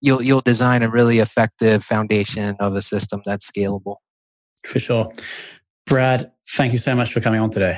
you'll 0.00 0.22
you'll 0.22 0.40
design 0.40 0.82
a 0.82 0.90
really 0.90 1.20
effective 1.20 1.84
foundation 1.84 2.56
of 2.58 2.74
a 2.74 2.82
system 2.82 3.22
that's 3.24 3.50
scalable. 3.50 3.96
For 4.66 4.78
sure. 4.78 5.12
Brad, 5.86 6.30
thank 6.50 6.72
you 6.72 6.78
so 6.78 6.94
much 6.94 7.12
for 7.12 7.20
coming 7.20 7.40
on 7.40 7.50
today. 7.50 7.76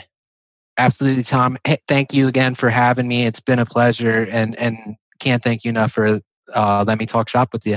Absolutely, 0.76 1.22
Tom. 1.22 1.56
Hey, 1.64 1.78
thank 1.86 2.12
you 2.12 2.26
again 2.26 2.54
for 2.54 2.68
having 2.68 3.06
me. 3.06 3.26
It's 3.26 3.40
been 3.40 3.58
a 3.58 3.66
pleasure, 3.66 4.26
and 4.30 4.56
and 4.56 4.96
can't 5.20 5.42
thank 5.42 5.64
you 5.64 5.68
enough 5.68 5.92
for 5.92 6.20
uh, 6.52 6.84
let 6.86 6.98
me 6.98 7.06
talk 7.06 7.28
shop 7.28 7.50
with 7.52 7.66
you. 7.66 7.76